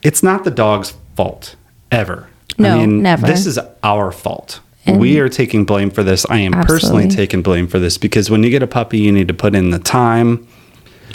[0.03, 1.57] it's not the dog's fault
[1.93, 2.29] ever.
[2.59, 3.27] No, never.
[3.27, 4.61] This is our fault.
[4.87, 6.25] And- we are taking blame for this.
[6.31, 9.29] I am personally taking blame for this because when you get a puppy, you need
[9.29, 10.47] to put in the time.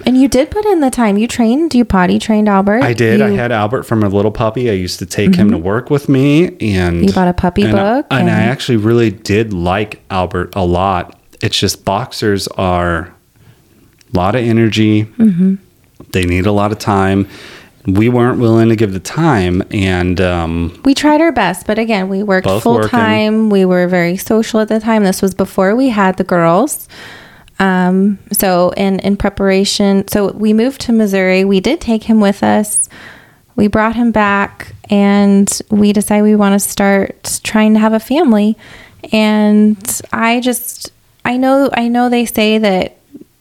[0.05, 1.17] And you did put in the time.
[1.17, 2.83] You trained, you potty trained Albert.
[2.83, 3.21] I did.
[3.21, 4.69] I had Albert from a little puppy.
[4.69, 7.03] I used to take him to work with me, and Mm-hmm.
[7.03, 10.65] You bought a puppy and I- book and, I actually really did like Albert a
[10.65, 11.17] lot.
[11.41, 13.13] It's just boxers are
[14.13, 15.05] a lot of energy.
[15.05, 15.55] Mm-hmm.
[16.11, 17.27] They need a lot of time.
[17.87, 22.09] We weren't willing to give the time, and um, We tried our best, but again,
[22.09, 22.89] we worked full working.
[22.89, 23.49] time.
[23.49, 25.03] We were very social at the time.
[25.03, 26.87] This was before we had the girls.
[27.61, 31.45] Um, so in in preparation, so we moved to Missouri.
[31.45, 32.89] We did take him with us.
[33.55, 37.99] We brought him back, and we decided we want to start trying to have a
[37.99, 38.57] family.
[39.13, 39.77] And
[40.11, 40.91] I just,
[41.23, 42.97] I know, I know they say that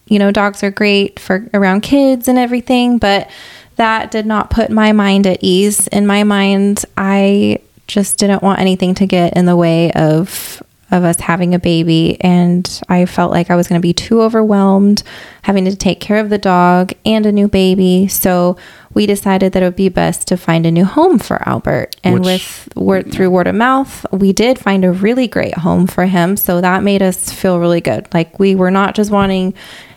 [0.07, 3.31] you know dogs are great for around kids and everything, but
[3.77, 5.87] that did not put my mind at ease.
[5.89, 11.05] In my mind, I just didn't want anything to get in the way of of
[11.05, 15.03] us having a baby and I felt like I was going to be too overwhelmed
[15.43, 18.09] having to take care of the dog and a new baby.
[18.09, 18.57] So
[18.93, 21.97] we decided that it would be best to find a new home for Albert.
[22.03, 25.87] And Which- with word through word of mouth, we did find a really great home
[25.87, 26.37] for him.
[26.37, 28.09] So that made us feel really good.
[28.13, 29.55] Like we were not just wanting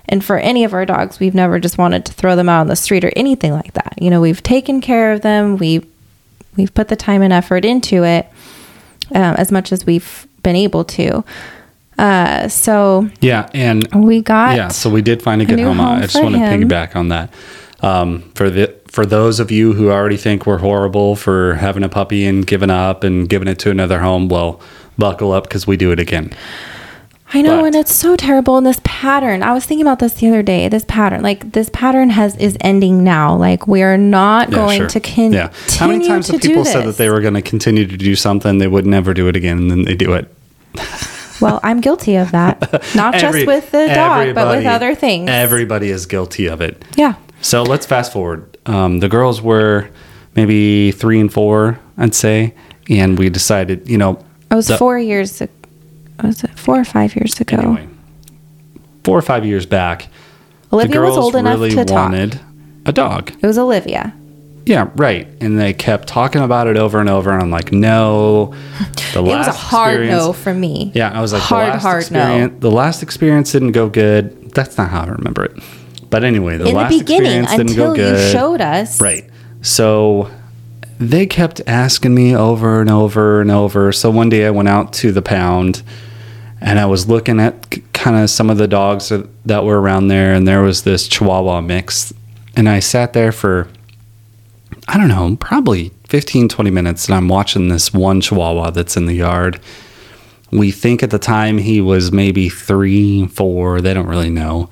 [0.10, 2.68] and for any of our dogs, we've never just wanted to throw them out on
[2.68, 3.94] the street or anything like that.
[3.98, 5.58] You know, we've taken care of them.
[5.58, 5.86] We
[6.56, 8.28] we've put the time and effort into it
[9.16, 11.24] um, as much as we've been able to.
[11.98, 15.78] Uh, so yeah, and we got yeah, so we did find a good home.
[15.78, 17.34] home I just want to piggyback on that.
[17.82, 21.90] Um, for the for those of you who already think we're horrible for having a
[21.90, 24.62] puppy and giving up and giving it to another home, well,
[24.98, 26.32] buckle up because we do it again.
[27.36, 29.42] I know, But- and it's so terrible And this pattern.
[29.42, 30.68] I was thinking about this the other day.
[30.70, 33.36] This pattern, like this pattern, has is ending now.
[33.36, 34.88] Like we are not Yeah, going sure.
[34.90, 35.40] to continue.
[35.40, 35.50] Yeah.
[35.80, 38.60] How many times have people said that they were going to continue to do something,
[38.60, 40.34] they would never do it again, and then they do it?
[41.42, 42.62] Well, I'm guilty of that.
[42.96, 45.30] Not Every- just with the dog, but with other things.
[45.30, 46.86] Everybody is guilty of it.
[46.96, 47.16] yeah.
[47.42, 48.58] So let's fast forward.
[48.66, 49.90] Um, the girls were
[50.38, 52.54] maybe three and four, I'd say,
[52.90, 54.20] and we decided, you know,
[54.52, 55.42] I was the- four years.
[55.42, 55.50] ag-
[56.22, 57.58] Was it four or five years ago?
[57.58, 57.88] anyway,
[59.04, 60.08] four or five years back,
[60.72, 62.14] Olivia the was old enough really to talk.
[62.86, 63.32] a dog.
[63.42, 64.14] It was Olivia.
[64.66, 65.28] Yeah, right.
[65.42, 68.54] And they kept talking about it over and over, and I'm like, no.
[69.14, 70.92] The It was a hard no from me.
[70.96, 72.48] Yeah, I was like, hard, the hard no.
[72.48, 74.52] The last experience didn't go good.
[74.54, 75.52] That's not how I remember it.
[76.10, 79.00] But anyway, the In the last beginning, experience didn't go until you showed us.
[79.00, 79.30] Right.
[79.62, 80.32] So
[81.00, 83.92] they kept asking me over and over and over.
[83.92, 85.84] So one day I went out to the pound
[86.62, 89.12] and I was looking at kind of some of the dogs
[89.46, 92.14] that- were around there, and there was this Chihuahua mix.
[92.56, 93.68] And I sat there for,
[94.88, 99.08] I don't know, probably 15, 20 minutes, and I'm watching this one Chihuahua that's in
[99.08, 99.60] the yard.
[100.52, 104.70] We think at the time he was maybe three, four, they don't really know.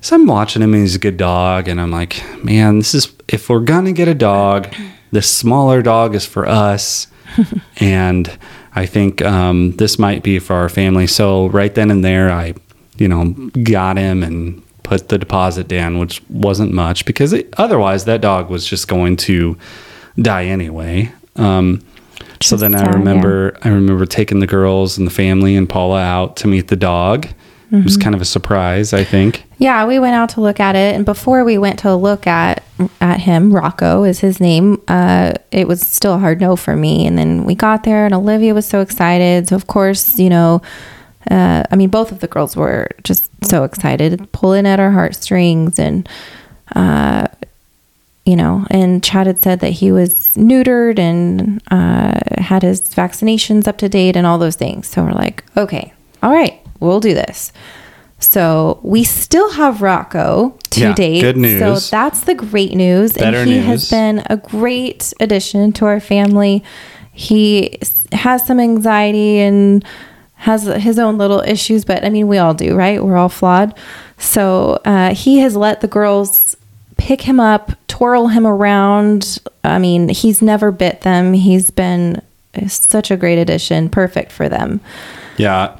[0.00, 3.12] So I'm watching him and he's a good dog, and I'm like, man, this is
[3.26, 4.68] if we're gonna get a dog,
[5.10, 7.06] the smaller dog is for us.
[7.78, 8.38] and
[8.74, 11.06] I think um, this might be for our family.
[11.06, 12.54] So right then and there, I,
[12.96, 13.32] you know,
[13.62, 18.48] got him and put the deposit down, which wasn't much because it, otherwise that dog
[18.48, 19.56] was just going to
[20.20, 21.12] die anyway.
[21.36, 21.84] Um,
[22.40, 26.36] so then I remember I remember taking the girls and the family and Paula out
[26.36, 27.28] to meet the dog,
[27.70, 29.44] It was kind of a surprise, I think.
[29.58, 32.62] Yeah, we went out to look at it, and before we went to look at
[33.00, 34.80] at him, Rocco is his name.
[34.88, 38.14] Uh, it was still a hard no for me, and then we got there, and
[38.14, 39.48] Olivia was so excited.
[39.48, 40.62] So of course, you know,
[41.30, 45.78] uh, I mean, both of the girls were just so excited, pulling at our heartstrings,
[45.78, 46.08] and
[46.74, 47.26] uh,
[48.24, 53.66] you know, and Chad had said that he was neutered and uh, had his vaccinations
[53.68, 54.86] up to date and all those things.
[54.86, 55.92] So we're like, okay,
[56.22, 57.52] all right, we'll do this.
[58.20, 61.20] So we still have Rocco to Yeah, date.
[61.20, 61.60] good news.
[61.60, 63.12] So that's the great news.
[63.12, 63.66] Better and he news.
[63.66, 66.64] has been a great addition to our family.
[67.12, 67.78] He
[68.12, 69.84] has some anxiety and
[70.34, 73.02] has his own little issues, but I mean, we all do, right?
[73.04, 73.76] We're all flawed.
[74.18, 76.56] So uh, he has let the girls
[76.96, 79.38] pick him up, twirl him around.
[79.62, 81.32] I mean, he's never bit them.
[81.34, 82.20] He's been
[82.66, 84.80] such a great addition, perfect for them.
[85.36, 85.76] Yeah.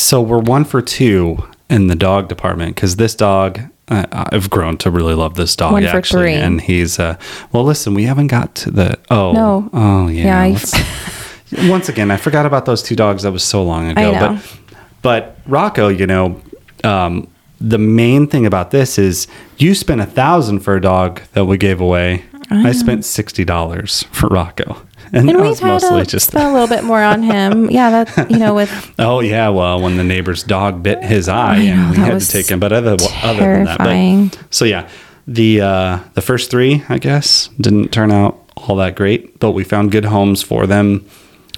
[0.00, 4.76] So we're one for two in the dog department because this dog, uh, I've grown
[4.78, 6.98] to really love this dog One for actually, and he's.
[6.98, 7.16] Uh,
[7.52, 8.98] well, listen, we haven't got to the.
[9.10, 9.70] Oh No.
[9.72, 10.46] Oh yeah.
[10.48, 13.22] Yeah, I- once again, I forgot about those two dogs.
[13.24, 14.00] That was so long ago.
[14.36, 14.58] But
[15.02, 16.40] but Rocco, you know,
[16.84, 17.28] um,
[17.60, 19.26] the main thing about this is
[19.58, 22.24] you spent a thousand for a dog that we gave away.
[22.52, 24.76] I, spent sixty dollars for Rocco,
[25.12, 27.70] and, And we've had mostly to just a little bit more on him.
[27.70, 31.58] Yeah, that you know with Oh yeah, well, when the neighbor's dog bit his eye,
[31.58, 32.60] know, and we had to take him.
[32.60, 34.88] But other other than that, but, so yeah,
[35.26, 39.64] the uh, the first three, I guess, didn't turn out all that great, but we
[39.64, 41.06] found good homes for them.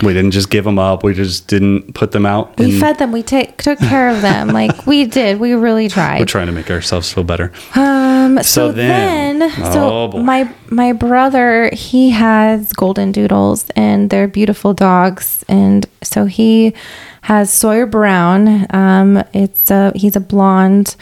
[0.03, 1.05] We didn't just give them up.
[1.05, 2.59] We just didn't put them out.
[2.59, 4.49] we fed them, we take took care of them.
[4.53, 5.39] Like we did.
[5.41, 6.19] We really tried.
[6.21, 7.53] We're trying to make ourselves feel better.
[7.75, 10.19] Um so, So then, then- so oh, boy.
[10.23, 16.75] my my brother, he has golden doodles and they're beautiful dogs and so he
[17.23, 18.67] has Sawyer Brown.
[18.71, 20.97] Um it's a he's a blonde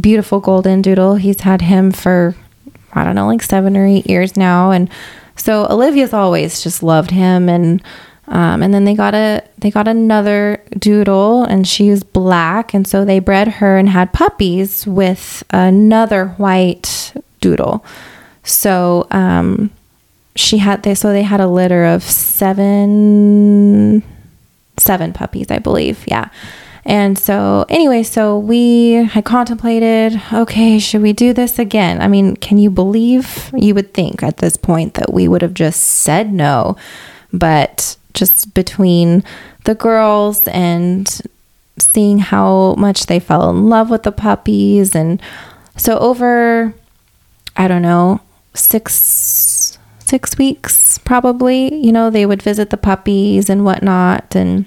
[0.00, 1.16] beautiful golden doodle.
[1.16, 2.34] He's had him for
[2.92, 4.88] I don't know, like 7 or 8 years now and
[5.36, 7.82] so Olivia's always just loved him and
[8.28, 12.74] um, and then they got a they got another doodle and she was black.
[12.74, 17.84] And so they bred her and had puppies with another white doodle.
[18.42, 19.70] So um,
[20.34, 24.02] she had they so they had a litter of seven
[24.76, 26.04] seven puppies i believe.
[26.06, 26.28] Yeah.
[26.84, 32.02] And so anyway so we had contemplated okay should we do this again?
[32.02, 33.52] I mean can you believe?
[33.54, 36.76] You would think at this point that we would have just said no
[37.32, 39.22] but just between
[39.64, 41.20] the girls and
[41.78, 44.96] seeing how much they fell in love with the puppies.
[44.96, 45.22] And
[45.76, 46.74] so over
[47.58, 48.20] i don't know
[48.54, 54.34] six six weeks probably you know they would visit the puppies and whatnot.
[54.34, 54.66] And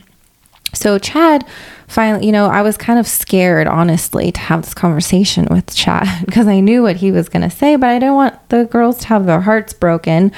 [0.73, 1.45] so chad
[1.87, 6.07] finally you know i was kind of scared honestly to have this conversation with chad
[6.27, 8.99] because i knew what he was going to say but i didn't want the girls
[8.99, 10.31] to have their hearts broken.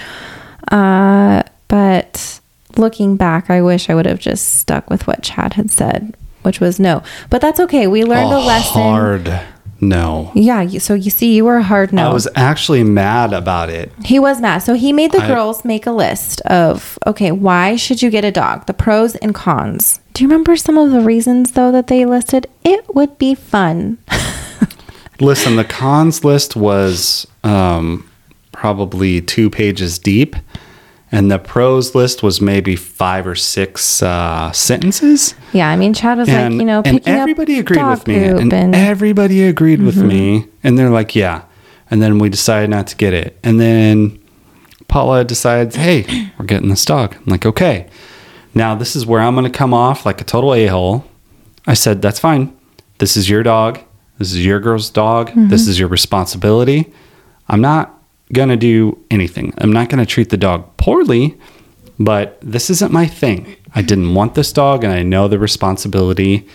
[0.72, 2.41] Uh, but
[2.78, 6.60] looking back i wish i would have just stuck with what chad had said which
[6.60, 9.42] was no but that's okay we learned a, lesson hard
[9.84, 10.32] no.
[10.36, 13.92] yeah so you see you were a hard no I was actually mad about it.
[14.06, 14.60] he was mad.
[14.60, 18.24] So he made the I- girls make a list of, okay, why should you get
[18.24, 18.68] a dog?
[18.68, 20.00] The pros and cons.
[20.14, 22.46] Do you remember some of the reasons, though, that they listed?
[22.64, 23.98] It would be fun.
[25.20, 28.08] Listen, the cons list was um,
[28.52, 30.36] probably two pages deep,
[31.12, 35.36] and the pros list was maybe five or six uh, sentences.
[35.52, 38.08] yeah, I mean, Chad was And, like, you know, and everybody up agreed dog with
[38.08, 41.44] me, and, and, everybody agreed with me, and they're like, yeah.
[41.90, 44.22] And then we decided not to get it, and then
[44.88, 47.16] Paula decides, hey, we're getting this dog.
[47.16, 47.90] I'm like, okay.
[48.54, 51.06] Now this is where I'm going to come off like a total a hole.
[51.66, 52.56] I said, that's fine.
[52.98, 53.80] This is your dog.
[54.18, 55.30] This is your girl's dog.
[55.30, 55.48] Mm-hmm.
[55.48, 56.92] This is your responsibility.
[57.48, 57.98] I'm not
[58.34, 59.54] going to do anything.
[59.58, 61.38] I'm not going to treat the dog poorly,
[62.00, 63.56] but this isn't my thing.
[63.76, 66.48] I didn't want this dog, and I know the responsibility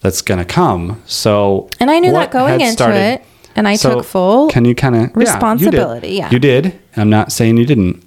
[0.00, 1.02] that's going to come.
[1.06, 3.24] So, And I knew that going into started- it,
[3.56, 6.30] and I So, took full Can you kind of responsibility, You yeah.
[6.30, 6.78] you did.
[6.96, 8.02] I'm not saying you didn't.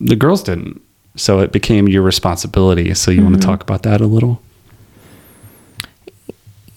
[0.00, 0.80] The girls didn't.
[1.16, 2.92] So it became your responsibility.
[2.94, 3.40] So you want Mm-hmm.
[3.42, 4.40] to talk about that a little?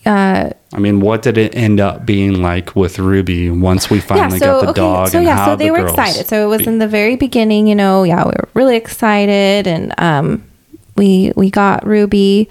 [0.08, 4.39] Uh, I mean, what did it end up being like with Ruby once we finally
[4.39, 5.10] got the dog?
[5.10, 6.28] So and yeah, so they the were excited.
[6.28, 9.68] So it was be- in the very beginning, you know, yeah, we were really excited
[9.68, 10.43] and um
[10.95, 12.49] we we got Ruby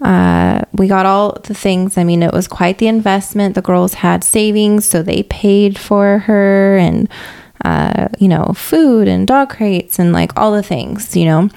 [0.00, 1.96] uh we got all the things.
[1.96, 3.54] I mean, it was quite the investment.
[3.54, 7.08] The girls had savings, so they paid for her and
[7.64, 11.48] uh, you know, food and dog crates and like all the things, you know.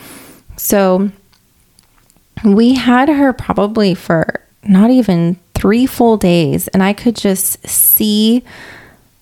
[0.57, 1.11] So
[2.43, 8.43] we had her probably for not even three full days, and I could just see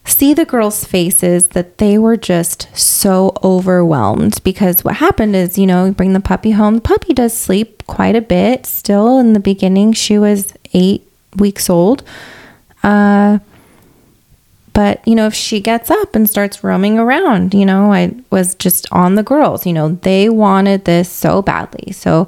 [0.05, 5.67] see the girls' faces that they were just so overwhelmed because what happened is, you
[5.67, 6.75] know, bring the puppy home.
[6.75, 9.93] The puppy does sleep quite a bit still in the beginning.
[9.93, 12.03] She was eight weeks old.
[12.81, 13.39] Uh,
[14.73, 18.55] but, you know, if she gets up and starts roaming around, you know, I was
[18.55, 19.65] just on the girls.
[19.65, 21.91] You know, they wanted this so badly.
[21.91, 22.27] So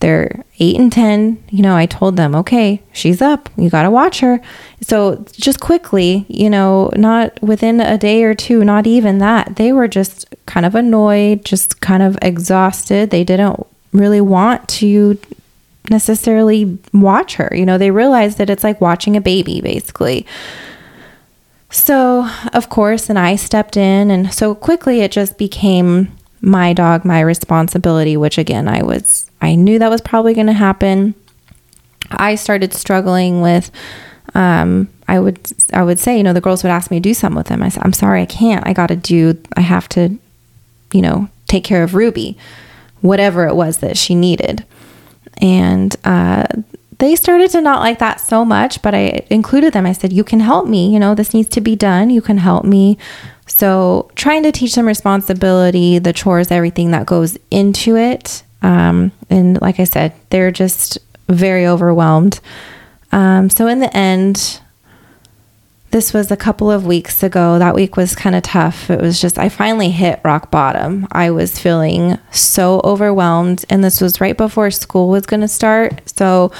[0.00, 1.42] they're eight and 10.
[1.50, 3.48] You know, I told them, okay, she's up.
[3.56, 4.40] You got to watch her.
[4.82, 9.72] So just quickly, you know, not within a day or two, not even that, they
[9.72, 13.10] were just kind of annoyed, just kind of exhausted.
[13.10, 15.18] They didn't really want to
[15.88, 17.50] necessarily watch her.
[17.52, 20.26] You know, they realized that it's like watching a baby, basically.
[21.70, 27.04] So, of course, and I stepped in, and so quickly it just became my dog,
[27.04, 31.14] my responsibility, which again, I was, I knew that was probably going to happen.
[32.10, 33.70] I started struggling with,
[34.34, 35.38] um, I would,
[35.72, 37.62] I would say, you know, the girls would ask me to do something with them.
[37.62, 38.66] I said, I'm sorry, I can't.
[38.66, 40.18] I got to do, I have to,
[40.92, 42.38] you know, take care of Ruby,
[43.00, 44.64] whatever it was that she needed.
[45.40, 46.46] And, uh,
[47.00, 49.86] they started to not like that so much, but I included them.
[49.86, 50.92] I said, You can help me.
[50.92, 52.10] You know, this needs to be done.
[52.10, 52.98] You can help me
[53.50, 58.44] so, trying to teach them responsibility, the chores, everything that goes into it.
[58.62, 60.98] Um, and like I said, they're just
[61.28, 62.40] very overwhelmed.
[63.10, 64.60] Um, so, in the end,
[65.90, 67.58] this was a couple of weeks ago.
[67.58, 68.88] That week was kind of tough.
[68.88, 71.08] It was just, I finally hit rock bottom.
[71.10, 76.08] I was feeling so overwhelmed, and this was right before school was going to start.
[76.16, 76.52] So,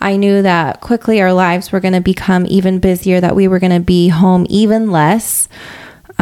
[0.00, 3.60] I knew that quickly our lives were going to become even busier, that we were
[3.60, 5.48] going to be home even less.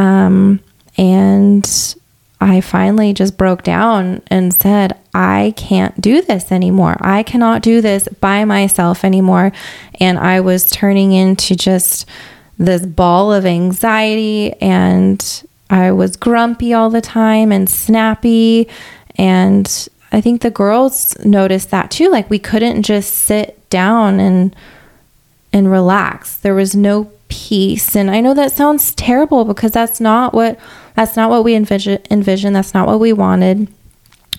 [0.00, 0.60] Um,
[0.96, 1.94] and
[2.40, 6.96] I finally just broke down and said, I can't do this anymore.
[7.00, 9.52] I cannot do this by myself anymore.
[10.00, 12.08] And I was turning into just
[12.58, 18.68] this ball of anxiety and I was grumpy all the time and snappy.
[19.16, 22.08] And I think the girls noticed that too.
[22.08, 24.56] Like we couldn't just sit down and
[25.52, 26.36] and relax.
[26.36, 27.96] There was no peace.
[27.96, 30.58] And I know that sounds terrible because that's not what
[30.94, 32.00] that's not what we envision.
[32.10, 33.68] envision that's not what we wanted.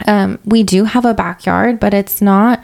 [0.05, 2.63] Um, we do have a backyard, but it's not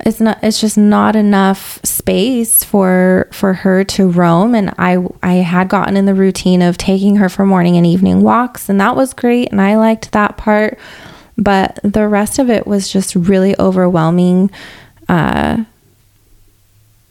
[0.00, 5.34] it's not it's just not enough space for for her to roam and I I
[5.34, 8.94] had gotten in the routine of taking her for morning and evening walks and that
[8.94, 10.78] was great and I liked that part
[11.36, 14.50] but the rest of it was just really overwhelming
[15.08, 15.64] uh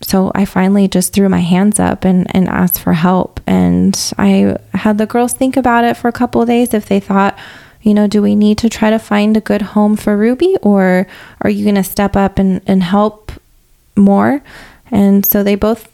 [0.01, 3.39] so I finally just threw my hands up and, and asked for help.
[3.47, 7.37] And I had the girls think about it for a couple days if they thought,
[7.81, 11.07] you know, do we need to try to find a good home for Ruby or
[11.41, 13.31] are you going to step up and, and help
[13.95, 14.43] more?
[14.91, 15.91] And so they both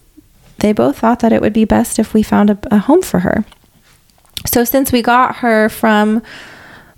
[0.59, 3.19] they both thought that it would be best if we found a, a home for
[3.19, 3.43] her.
[4.45, 6.21] So since we got her from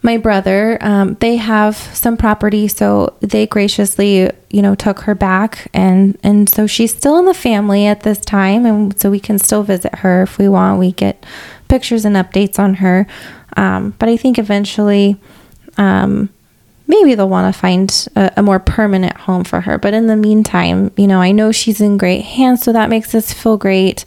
[0.05, 5.67] my brother, um, they have some property, so they graciously, you know, took her back,
[5.73, 9.39] and and so she's still in the family at this time, and so we can
[9.39, 10.79] still visit her if we want.
[10.79, 11.25] We get
[11.67, 13.07] pictures and updates on her,
[13.57, 15.17] um, but I think eventually,
[15.77, 16.29] um,
[16.87, 19.79] maybe they'll want to find a, a, more permanent home for her.
[19.79, 23.15] But in the meantime, you know, I know she's in great hands, so that makes
[23.15, 24.05] us feel great.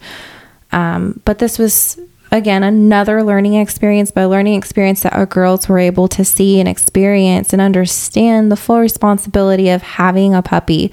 [0.71, 1.99] Um, but this was
[2.31, 6.61] again another learning experience but a learning experience that our girls were able to see
[6.61, 10.93] and experience and understand the full responsibility of having a puppy.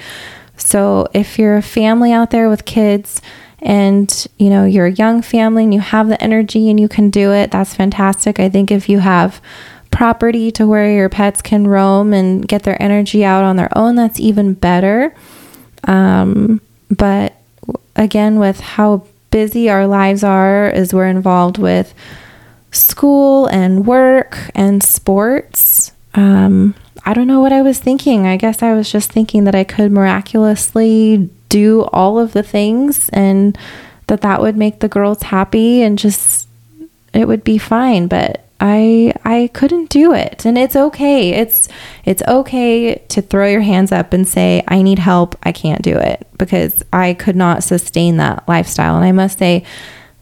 [0.58, 3.22] So if you're a family out there with kids
[3.60, 7.10] and you know you're a young family and you have the energy and you can
[7.10, 8.40] do it that's fantastic.
[8.40, 9.42] I think if you have
[9.92, 13.96] property to where your pets can roam and get their energy out on their own
[13.96, 15.14] that's even better.
[15.84, 17.36] Um, but
[17.96, 19.06] again with how
[19.36, 21.94] busy our lives are as we're involved with
[22.72, 25.92] school and work and sports.
[26.14, 26.74] Um,
[27.04, 28.26] I don't know what I was thinking.
[28.26, 33.10] I guess I was just thinking that I could miraculously do all of the things
[33.10, 33.58] and
[34.08, 36.48] that that would make the girls happy and just
[37.14, 38.08] it would be fine.
[38.08, 40.46] But I I couldn't do it.
[40.46, 41.34] And it's okay.
[41.34, 41.68] It's
[42.06, 45.36] it's okay to throw your hands up and say I need help.
[45.44, 48.96] I can't do it because I could not sustain that lifestyle.
[48.96, 49.66] And I must say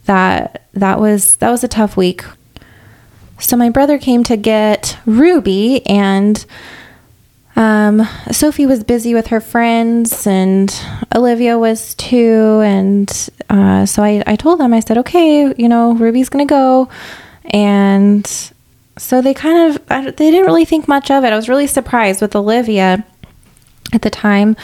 [0.05, 2.23] that that was that was a tough week.
[3.39, 6.45] So my brother came to get Ruby and
[7.55, 10.73] um, Sophie was busy with her friends and
[11.15, 12.61] Olivia was too.
[12.63, 16.51] And uh, so I, I told them, I said, okay, you know, Ruby's going to
[16.51, 16.89] go.
[17.45, 18.25] And
[18.97, 21.33] so they kind of they didn't really think much of it.
[21.33, 23.05] I was really surprised with Olivia
[23.91, 24.55] at the time.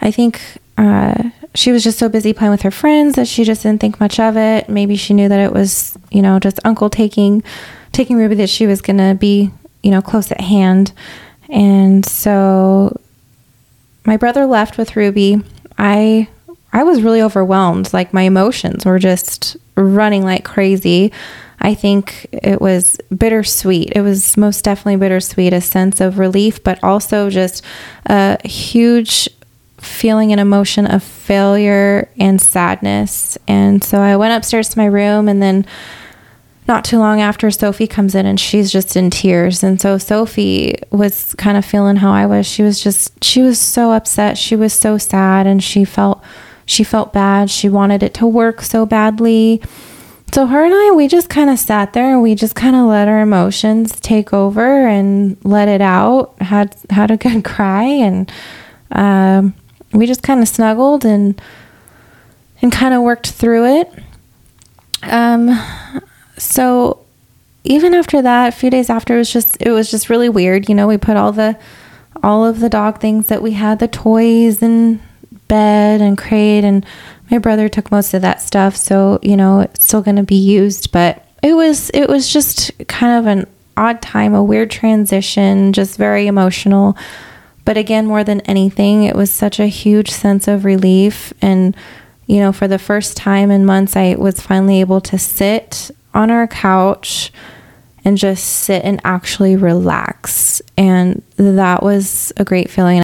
[0.00, 0.40] I think
[0.76, 3.98] uh, she was just so busy playing with her friends that she just didn't think
[4.00, 4.68] much of it.
[4.68, 7.42] Maybe she knew that it was, you know, just uncle taking
[7.92, 9.50] taking Ruby that she was going to be,
[9.82, 10.92] you know, close at hand.
[11.48, 13.00] And so
[14.04, 15.42] my brother left with Ruby.
[15.76, 16.28] I
[16.72, 17.92] I was really overwhelmed.
[17.92, 21.12] Like my emotions were just running like crazy.
[21.60, 23.92] I think it was bittersweet.
[23.94, 27.64] It was most definitely bittersweet, a sense of relief, but also just
[28.06, 29.28] a huge
[29.80, 33.38] feeling and emotion of failure and sadness.
[33.46, 35.66] And so I went upstairs to my room and then
[36.66, 39.62] not too long after Sophie comes in and she's just in tears.
[39.62, 42.46] And so Sophie was kind of feeling how I was.
[42.46, 44.36] She was just she was so upset.
[44.36, 46.22] She was so sad and she felt
[46.66, 47.50] she felt bad.
[47.50, 49.62] She wanted it to work so badly.
[50.32, 52.86] So her and I we just kind of sat there and we just kind of
[52.86, 56.40] let our emotions take over and let it out.
[56.40, 58.30] Had had a good cry and
[58.92, 59.54] um,
[59.92, 61.40] we just kind of snuggled and
[62.60, 63.92] and kind of worked through it.
[65.02, 65.58] Um
[66.36, 67.00] so
[67.64, 70.68] even after that, a few days after, it was just it was just really weird.
[70.68, 71.58] You know, we put all the
[72.22, 75.00] all of the dog things that we had, the toys and
[75.48, 76.84] bed and crate, and
[77.30, 78.76] my brother took most of that stuff.
[78.76, 82.70] So you know, it's still going to be used, but it was it was just
[82.88, 86.96] kind of an odd time, a weird transition, just very emotional.
[87.64, 91.76] But again, more than anything, it was such a huge sense of relief and
[92.28, 96.30] you know, for the first time in months, I was finally able to sit on
[96.30, 97.32] our couch
[98.04, 100.60] and just sit and actually relax.
[100.76, 103.02] And that was a great feeling.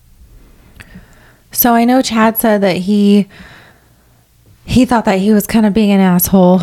[1.53, 3.29] So I know Chad said that he
[4.67, 6.61] he thought that he was kind of being an asshole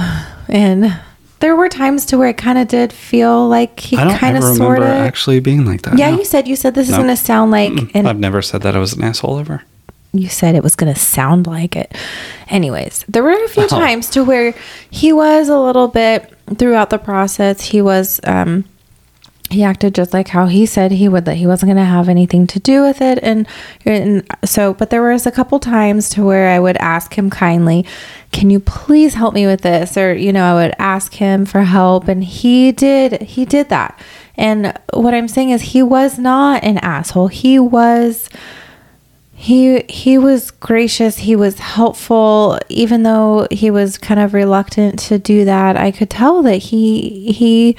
[0.49, 0.99] and
[1.39, 4.37] there were times to where it kind of did feel like he I don't kind
[4.37, 5.97] of sort of actually being like that.
[5.97, 6.17] Yeah, no.
[6.19, 8.75] you said you said this is going to sound like and I've never said that
[8.75, 9.63] I was an asshole ever.
[10.13, 11.95] you said it was going to sound like it.
[12.49, 13.67] Anyways, there were a few Oh.
[13.67, 14.53] times to where
[14.89, 17.61] he was a little bit throughout the process.
[17.61, 18.65] He was, um,
[19.51, 22.07] he acted just like how he said he would, that he wasn't going to have
[22.07, 23.19] anything to do with it.
[23.21, 23.47] And,
[23.85, 27.85] and so, but there was a couple times to where I would ask him kindly,
[28.31, 29.97] can you please help me with this?
[29.97, 33.99] Or, you know, I would ask him for help and he did, he did that.
[34.35, 37.27] And what I'm saying is he was not an asshole.
[37.27, 38.29] He was,
[39.33, 45.17] he he was gracious he was helpful even though he was kind of reluctant to
[45.17, 47.75] do that i could tell that he he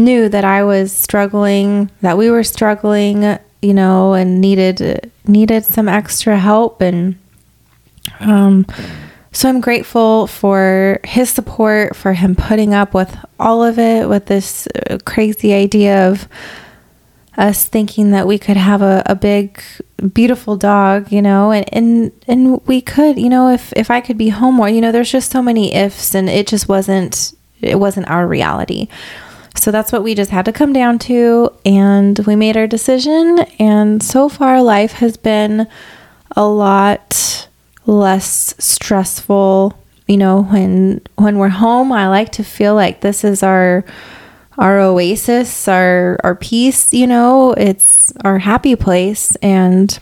[0.00, 5.88] knew that i was struggling that we were struggling you know and needed needed some
[5.88, 6.80] extra help.
[6.80, 7.18] And
[8.20, 8.66] um
[9.32, 14.26] so i'm grateful for his support for him putting up with all of it with
[14.26, 16.26] this uh, crazy idea of
[17.38, 19.62] us thinking that we could have a, a big
[20.12, 24.18] beautiful dog you know and, and and we could you know if if i could
[24.18, 24.68] be home more.
[24.68, 28.88] You know there's just so many ifs and it just wasn't it wasn't our reality
[29.56, 33.40] so that's what we just had to come down to and we made our decision
[33.58, 35.66] and so far life has been
[36.36, 37.48] a lot
[37.86, 39.76] less stressful
[40.06, 43.84] you know when when we're home i like to feel like this is our
[44.60, 49.98] our oasis, our our peace, you know, it's our happy place and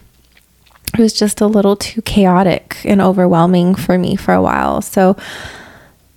[0.95, 4.83] it was just a little too chaotic and overwhelming for me for a while.
[4.83, 5.17] So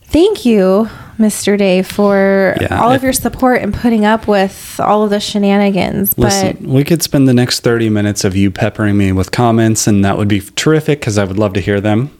[0.06, 0.90] thank you,
[1.22, 1.58] Mr.
[1.58, 6.18] Day, for Yeah, all of your support and putting up with all of the shenanigans.
[6.18, 9.88] Listen, but we could spend the next 30 minutes of you peppering me with comments,
[9.88, 12.18] and that would be terrific because I would love to hear them.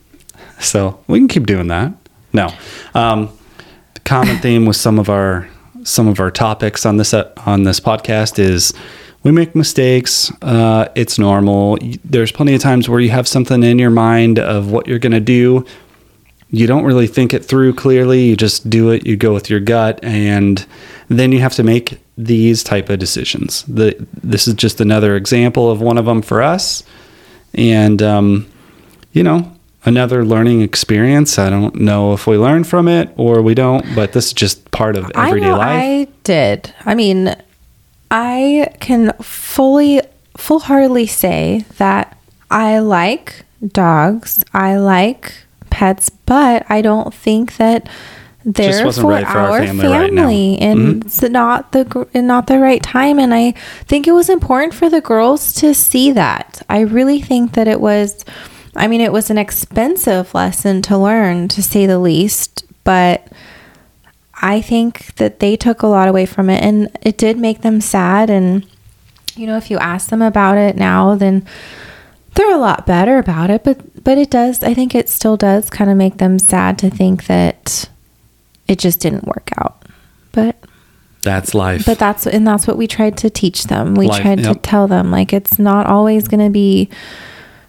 [0.60, 1.94] So we can keep doing that.
[2.34, 2.54] No,
[2.94, 3.30] um,
[3.94, 5.50] the common theme with some of our
[5.84, 8.74] some of our topics on this uh, on this podcast is
[9.24, 10.32] we make mistakes.
[10.42, 11.78] Uh, it's normal.
[12.04, 15.12] There's plenty of times where you have something in your mind of what you're going
[15.12, 15.66] to do.
[16.52, 18.26] You don't really think it through clearly.
[18.26, 19.08] You just do it.
[19.08, 20.66] You go with your gut, and
[21.08, 23.64] then you have to make these type of decisions.
[23.64, 26.84] The this is just another example of one of them for us,
[27.54, 28.52] and um,
[29.14, 31.40] you know another learning experience.
[31.40, 34.70] I don't know if we learn from it or we don't, but this is just
[34.72, 35.84] part of everyday I life.
[35.84, 36.74] I did.
[36.86, 37.36] I mean,
[38.10, 40.02] I can fully,
[40.38, 42.18] full heartedly say that
[42.50, 44.44] I like dogs.
[44.54, 45.34] I like
[45.82, 47.90] pets, but I don't think that
[48.46, 51.06] they're for right for our our family right family, and Mhm.
[51.06, 53.18] it's not the and not the right time.
[53.20, 53.54] And I
[53.88, 56.62] think it was important for the girls to see that.
[56.70, 58.26] I really think that it was.
[58.76, 63.28] I mean, it was an expensive lesson to learn, to say the least, but
[64.42, 67.82] I think that they took a lot away from it and it did make them
[67.82, 68.30] sad.
[68.30, 68.66] And,
[69.36, 71.44] you know, if you ask them about it now, then
[72.36, 73.64] they're a lot better about it.
[73.64, 74.64] But but it does.
[74.64, 77.90] I think it still does kind of make them sad to think that
[78.68, 79.84] it just didn't work out.
[80.32, 80.56] But
[81.24, 81.86] That's life.
[81.86, 83.96] but that's and that's what we tried to teach them.
[83.96, 86.90] We Life, tried to tell them like it's not always going to be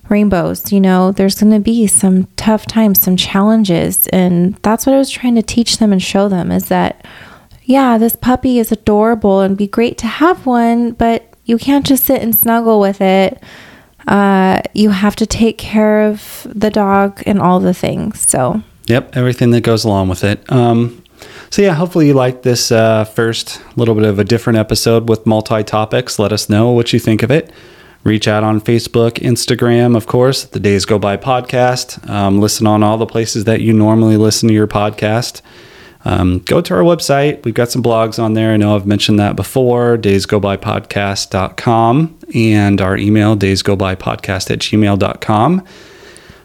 [0.08, 1.12] rainbows, you know.
[1.12, 5.34] There's going to be some tough times, some challenges, and that's what I was trying
[5.36, 7.04] to teach them and show them is that
[7.64, 12.04] yeah, this puppy is adorable and be great to have one, but you can't just
[12.04, 13.42] sit and snuggle with it.
[14.06, 18.20] Uh, you have to take care of the dog and all the things.
[18.20, 20.50] So, Yep, everything that goes along with it.
[20.50, 21.02] Um,
[21.50, 25.24] so yeah, hopefully you liked this uh, first little bit of a different episode with
[25.26, 26.18] multi topics.
[26.18, 27.52] Let us know what you think of it.
[28.04, 32.08] Reach out on Facebook, Instagram, of course, the Days Go By podcast.
[32.10, 35.40] Um, listen on all the places that you normally listen to your podcast.
[36.04, 37.44] Um, go to our website.
[37.44, 38.52] We've got some blogs on there.
[38.52, 45.64] I know I've mentioned that before, daysgobypodcast.com, and our email, daysgobypodcast at gmail.com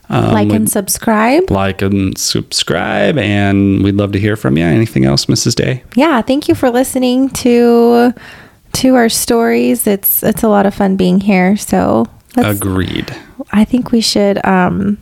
[0.10, 1.50] like and subscribe.
[1.52, 6.22] like and subscribe and we'd love to hear from you anything else mrs day yeah
[6.22, 8.14] thank you for listening to
[8.74, 12.06] to our stories it's it's a lot of fun being here so
[12.36, 13.16] let's, agreed
[13.52, 14.98] i think we should um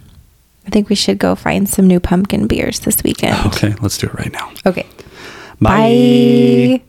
[0.65, 4.07] i think we should go find some new pumpkin beers this weekend okay let's do
[4.07, 4.85] it right now okay
[5.59, 6.79] bye.
[6.79, 6.81] bye.